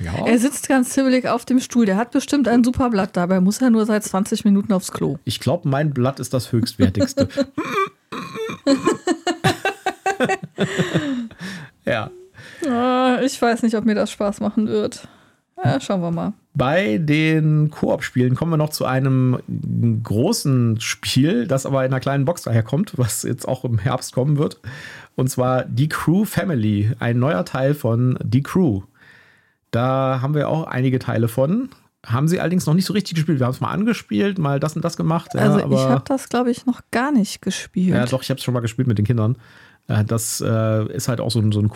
ja. 0.00 0.26
Er 0.26 0.38
sitzt 0.38 0.68
ganz 0.68 0.90
ziemlich 0.90 1.28
auf 1.28 1.44
dem 1.44 1.60
Stuhl. 1.60 1.86
Der 1.86 1.96
hat 1.96 2.10
bestimmt 2.10 2.48
ein 2.48 2.62
super 2.62 2.90
Blatt. 2.90 3.16
Dabei 3.16 3.40
muss 3.40 3.60
er 3.60 3.70
nur 3.70 3.86
seit 3.86 4.04
20 4.04 4.44
Minuten 4.44 4.72
aufs 4.72 4.92
Klo. 4.92 5.18
Ich 5.24 5.40
glaube, 5.40 5.68
mein 5.68 5.92
Blatt 5.92 6.20
ist 6.20 6.34
das 6.34 6.52
höchstwertigste. 6.52 7.28
ja. 13.22 13.26
Ich 13.26 13.40
weiß 13.42 13.62
nicht, 13.62 13.74
ob 13.76 13.84
mir 13.84 13.94
das 13.94 14.10
Spaß 14.10 14.40
machen 14.40 14.68
wird. 14.68 15.08
Ja, 15.64 15.80
schauen 15.80 16.00
wir 16.00 16.10
mal. 16.10 16.32
Bei 16.54 16.98
den 16.98 17.70
Koop-Spielen 17.70 18.34
kommen 18.34 18.50
wir 18.52 18.56
noch 18.56 18.70
zu 18.70 18.84
einem 18.84 19.38
großen 20.02 20.80
Spiel, 20.80 21.46
das 21.46 21.66
aber 21.66 21.84
in 21.84 21.92
einer 21.92 22.00
kleinen 22.00 22.24
Box 22.24 22.42
daherkommt, 22.42 22.94
was 22.96 23.22
jetzt 23.22 23.46
auch 23.46 23.64
im 23.64 23.78
Herbst 23.78 24.12
kommen 24.12 24.38
wird. 24.38 24.58
Und 25.14 25.28
zwar 25.30 25.64
Die 25.64 25.88
Crew 25.88 26.24
Family, 26.24 26.90
ein 26.98 27.18
neuer 27.18 27.44
Teil 27.44 27.74
von 27.74 28.18
Die 28.24 28.42
Crew. 28.42 28.82
Da 29.70 30.18
haben 30.20 30.34
wir 30.34 30.48
auch 30.48 30.66
einige 30.66 30.98
Teile 30.98 31.28
von. 31.28 31.70
Haben 32.04 32.26
sie 32.28 32.40
allerdings 32.40 32.66
noch 32.66 32.74
nicht 32.74 32.86
so 32.86 32.92
richtig 32.92 33.14
gespielt. 33.14 33.38
Wir 33.38 33.46
haben 33.46 33.52
es 33.54 33.60
mal 33.60 33.70
angespielt, 33.70 34.38
mal 34.38 34.58
das 34.58 34.74
und 34.74 34.84
das 34.84 34.96
gemacht. 34.96 35.34
ja, 35.34 35.40
Also 35.42 35.58
ich 35.58 35.64
aber- 35.64 35.88
habe 35.90 36.04
das, 36.06 36.28
glaube 36.28 36.50
ich, 36.50 36.66
noch 36.66 36.80
gar 36.90 37.12
nicht 37.12 37.40
gespielt. 37.40 37.94
Ja, 37.94 38.04
doch, 38.06 38.22
ich 38.22 38.30
habe 38.30 38.38
es 38.38 38.44
schon 38.44 38.54
mal 38.54 38.60
gespielt 38.60 38.88
mit 38.88 38.98
den 38.98 39.06
Kindern. 39.06 39.36
Äh, 39.86 40.04
Das 40.04 40.40
äh, 40.44 40.92
ist 40.92 41.08
halt 41.08 41.20
auch 41.20 41.30
so 41.30 41.38
ein, 41.38 41.52
so 41.52 41.60
ein 41.60 41.68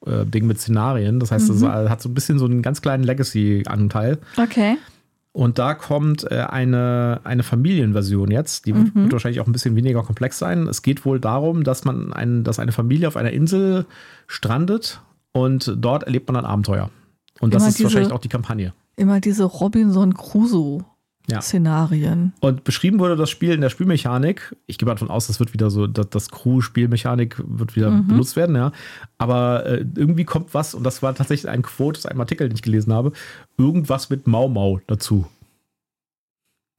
Koop-Ding 0.00 0.46
mit 0.46 0.58
Szenarien. 0.60 1.20
Das 1.20 1.30
heißt, 1.30 1.50
es 1.50 1.62
hat 1.62 2.00
so 2.02 2.08
ein 2.08 2.14
bisschen 2.14 2.38
so 2.38 2.44
einen 2.46 2.62
ganz 2.62 2.80
kleinen 2.82 3.04
Legacy-Anteil. 3.04 4.18
Okay. 4.36 4.76
Und 5.32 5.58
da 5.60 5.74
kommt 5.74 6.28
äh, 6.30 6.40
eine, 6.40 7.20
eine 7.22 7.42
Familienversion 7.44 8.30
jetzt. 8.32 8.66
Die 8.66 8.74
wird, 8.74 8.94
wird 8.96 9.12
wahrscheinlich 9.12 9.40
auch 9.40 9.46
ein 9.46 9.52
bisschen 9.52 9.76
weniger 9.76 10.02
komplex 10.02 10.38
sein. 10.38 10.66
Es 10.66 10.82
geht 10.82 11.04
wohl 11.04 11.20
darum, 11.20 11.62
dass 11.62 11.84
man 11.84 12.12
ein, 12.12 12.42
dass 12.42 12.58
eine 12.58 12.72
Familie 12.72 13.06
auf 13.06 13.16
einer 13.16 13.30
Insel 13.30 13.86
strandet 14.26 15.00
und 15.32 15.76
dort 15.78 16.02
erlebt 16.02 16.26
man 16.28 16.36
ein 16.36 16.44
Abenteuer. 16.50 16.90
Und 17.40 17.54
das 17.54 17.62
Immer 17.62 17.68
ist 17.68 17.78
diese- 17.78 17.84
wahrscheinlich 17.84 18.12
auch 18.12 18.18
die 18.20 18.28
Kampagne. 18.28 18.72
Immer 18.96 19.20
diese 19.20 19.44
Robinson 19.44 20.14
Crusoe-Szenarien. 21.36 22.32
Und 22.40 22.64
beschrieben 22.64 22.98
wurde 22.98 23.16
das 23.16 23.30
Spiel 23.30 23.52
in 23.52 23.60
der 23.60 23.70
Spielmechanik. 23.70 24.54
Ich 24.66 24.78
gehe 24.78 24.86
mal 24.86 24.94
davon 24.94 25.10
aus, 25.10 25.26
das 25.26 25.38
wird 25.40 25.52
wieder 25.52 25.70
so, 25.70 25.86
das, 25.86 26.08
das 26.10 26.30
Crew-Spielmechanik 26.30 27.36
wird 27.46 27.76
wieder 27.76 27.90
Mhm. 27.90 28.06
benutzt 28.08 28.36
werden, 28.36 28.56
ja. 28.56 28.72
Aber 29.18 29.66
äh, 29.66 29.84
irgendwie 29.96 30.24
kommt 30.24 30.52
was, 30.54 30.74
und 30.74 30.84
das 30.84 31.02
war 31.02 31.14
tatsächlich 31.14 31.50
ein 31.50 31.62
Quote 31.62 31.98
aus 31.98 32.06
einem 32.06 32.20
Artikel, 32.20 32.48
den 32.48 32.54
ich 32.56 32.62
gelesen 32.62 32.92
habe, 32.92 33.12
irgendwas 33.58 34.10
mit 34.10 34.26
Mau 34.26 34.48
Mau 34.48 34.80
dazu. 34.86 35.26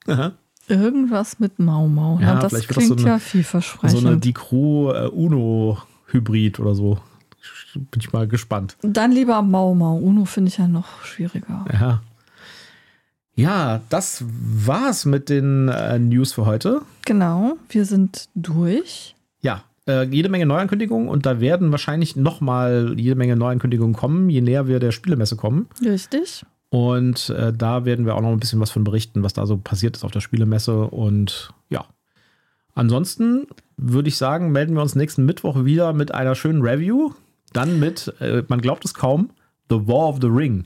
Aha. 0.08 0.32
Irgendwas 0.68 1.40
mit 1.40 1.60
Mau 1.60 1.88
Mau. 1.88 2.20
Ja, 2.20 2.34
Ja, 2.36 2.40
das 2.40 2.52
vielleicht 2.52 2.70
wird 2.70 2.78
das 2.78 2.84
klingt 2.86 3.00
so 3.00 3.06
eine- 3.06 3.14
ja 3.16 3.20
vielversprechend. 3.20 4.00
So 4.00 4.08
eine 4.08 4.18
Die 4.18 4.34
Crew 4.34 4.92
äh, 4.92 5.08
Uno-Hybrid 5.08 6.60
oder 6.60 6.76
so. 6.76 7.00
Bin 7.74 8.00
ich 8.02 8.12
mal 8.14 8.28
gespannt. 8.28 8.78
Dann 8.82 9.12
lieber 9.12 9.42
Mau 9.42 9.74
Mau. 9.74 9.96
Uno 9.98 10.26
finde 10.26 10.50
ich 10.50 10.58
ja 10.58 10.68
noch 10.68 11.04
schwieriger. 11.04 11.66
Ja. 11.72 12.02
Ja, 13.42 13.82
das 13.90 14.24
war's 14.28 15.06
mit 15.06 15.28
den 15.28 15.68
äh, 15.68 15.98
News 15.98 16.34
für 16.34 16.46
heute. 16.46 16.82
Genau, 17.06 17.58
wir 17.70 17.86
sind 17.86 18.30
durch. 18.36 19.16
Ja, 19.42 19.64
äh, 19.88 20.04
jede 20.04 20.30
Menge 20.30 20.46
Neuankündigungen 20.46 21.10
und 21.10 21.26
da 21.26 21.40
werden 21.40 21.72
wahrscheinlich 21.72 22.16
nochmal 22.16 22.94
jede 22.98 23.16
Menge 23.16 23.36
Neuankündigungen 23.36 23.96
kommen, 23.96 24.30
je 24.30 24.42
näher 24.42 24.68
wir 24.68 24.80
der 24.80 24.92
Spielemesse 24.92 25.38
kommen. 25.38 25.68
Richtig. 25.84 26.46
Und 26.70 27.32
äh, 27.32 27.52
da 27.52 27.84
werden 27.84 28.06
wir 28.06 28.16
auch 28.16 28.22
noch 28.22 28.30
ein 28.30 28.40
bisschen 28.40 28.60
was 28.60 28.70
von 28.70 28.84
berichten, 28.84 29.24
was 29.24 29.34
da 29.34 29.48
so 29.48 29.58
passiert 29.58 29.98
ist 29.98 30.04
auf 30.04 30.12
der 30.12 30.22
Spielemesse. 30.22 30.84
Und 30.86 31.52
ja, 31.70 31.86
ansonsten 32.76 33.48
würde 33.76 34.10
ich 34.10 34.18
sagen, 34.18 34.52
melden 34.52 34.76
wir 34.76 34.84
uns 34.84 34.94
nächsten 34.94 35.26
Mittwoch 35.26 35.66
wieder 35.66 35.94
mit 35.94 36.14
einer 36.14 36.36
schönen 36.36 36.62
Review. 36.62 37.14
Dann 37.54 37.80
mit, 37.80 38.14
äh, 38.20 38.44
man 38.48 38.62
glaubt 38.62 38.86
es 38.86 38.94
kaum, 38.94 39.32
The 39.72 39.88
War 39.88 40.10
of 40.10 40.20
the 40.22 40.28
Ring. 40.28 40.66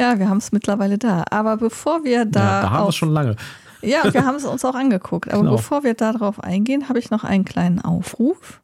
Ja, 0.00 0.18
wir 0.18 0.28
haben 0.28 0.38
es 0.38 0.50
mittlerweile 0.50 0.96
da. 0.98 1.24
Aber 1.30 1.56
bevor 1.58 2.02
wir 2.04 2.24
da. 2.24 2.40
ja, 2.40 2.60
da 2.62 2.70
haben 2.70 2.84
wir 2.84 2.88
es 2.88 2.96
schon 2.96 3.12
lange. 3.12 3.36
Ja, 3.82 4.02
wir 4.12 4.24
haben 4.24 4.36
es 4.36 4.44
uns 4.44 4.64
auch 4.64 4.74
angeguckt. 4.74 5.28
Aber 5.30 5.42
Genau. 5.42 5.56
bevor 5.56 5.84
wir 5.84 5.94
darauf 5.94 6.42
eingehen, 6.42 6.88
habe 6.88 6.98
ich 6.98 7.10
noch 7.10 7.22
einen 7.24 7.44
kleinen 7.44 7.80
Aufruf. 7.80 8.60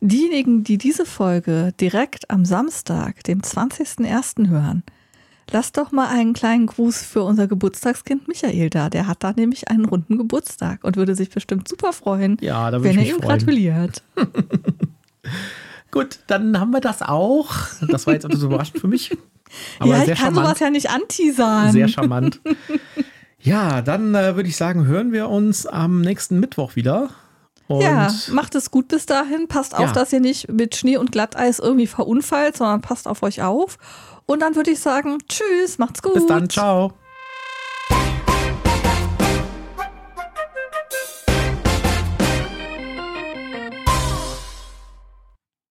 Diejenigen, 0.00 0.64
die 0.64 0.78
diese 0.78 1.04
Folge 1.06 1.72
direkt 1.80 2.30
am 2.30 2.44
Samstag, 2.44 3.24
dem 3.24 3.40
20.01. 3.42 4.48
hören, 4.48 4.84
lasst 5.50 5.76
doch 5.76 5.90
mal 5.92 6.06
einen 6.08 6.34
kleinen 6.34 6.66
Gruß 6.66 7.02
für 7.02 7.22
unser 7.24 7.46
Geburtstagskind 7.48 8.28
Michael 8.28 8.70
da. 8.70 8.90
Der 8.90 9.06
hat 9.08 9.24
da 9.24 9.32
nämlich 9.32 9.68
einen 9.70 9.84
runden 9.86 10.16
Geburtstag 10.16 10.84
und 10.84 10.96
würde 10.96 11.14
sich 11.16 11.30
bestimmt 11.30 11.66
super 11.68 11.92
freuen, 11.92 12.36
Ja, 12.40 12.70
wenn 12.82 12.98
ich 12.98 13.08
er 13.10 13.14
ihm 13.16 13.20
gratuliert. 13.20 14.02
Gut, 15.90 16.18
dann 16.26 16.58
haben 16.60 16.70
wir 16.72 16.80
das 16.80 17.02
auch. 17.02 17.50
Das 17.88 18.06
war 18.06 18.14
jetzt 18.14 18.24
etwas 18.24 18.42
überraschend 18.42 18.80
für 18.80 18.88
mich. 18.88 19.16
Aber 19.78 19.90
ja, 19.92 20.00
ich 20.02 20.06
kann 20.08 20.16
charmant. 20.16 20.46
sowas 20.46 20.60
ja 20.60 20.70
nicht 20.70 20.90
anteasern. 20.90 21.72
Sehr 21.72 21.88
charmant. 21.88 22.40
ja, 23.40 23.80
dann 23.80 24.14
äh, 24.14 24.36
würde 24.36 24.48
ich 24.48 24.56
sagen, 24.56 24.84
hören 24.86 25.12
wir 25.12 25.28
uns 25.30 25.66
am 25.66 26.00
nächsten 26.02 26.38
Mittwoch 26.40 26.76
wieder. 26.76 27.10
Und 27.66 27.82
ja, 27.82 28.10
macht 28.30 28.54
es 28.54 28.70
gut 28.70 28.88
bis 28.88 29.06
dahin. 29.06 29.48
Passt 29.48 29.74
auf, 29.74 29.80
Ja. 29.86 29.92
dass 29.92 30.12
ihr 30.12 30.20
nicht 30.20 30.50
mit 30.50 30.76
Schnee 30.76 30.96
und 30.98 31.12
Glatteis 31.12 31.58
irgendwie 31.58 31.86
verunfallt, 31.86 32.56
sondern 32.56 32.80
passt 32.82 33.06
auf 33.08 33.22
euch 33.22 33.42
auf. 33.42 33.78
Und 34.26 34.40
dann 34.40 34.56
würde 34.56 34.70
ich 34.70 34.80
sagen, 34.80 35.18
tschüss, 35.28 35.78
macht's 35.78 36.02
gut. 36.02 36.14
bis 36.14 36.26
dann, 36.26 36.48
ciao. 36.50 36.92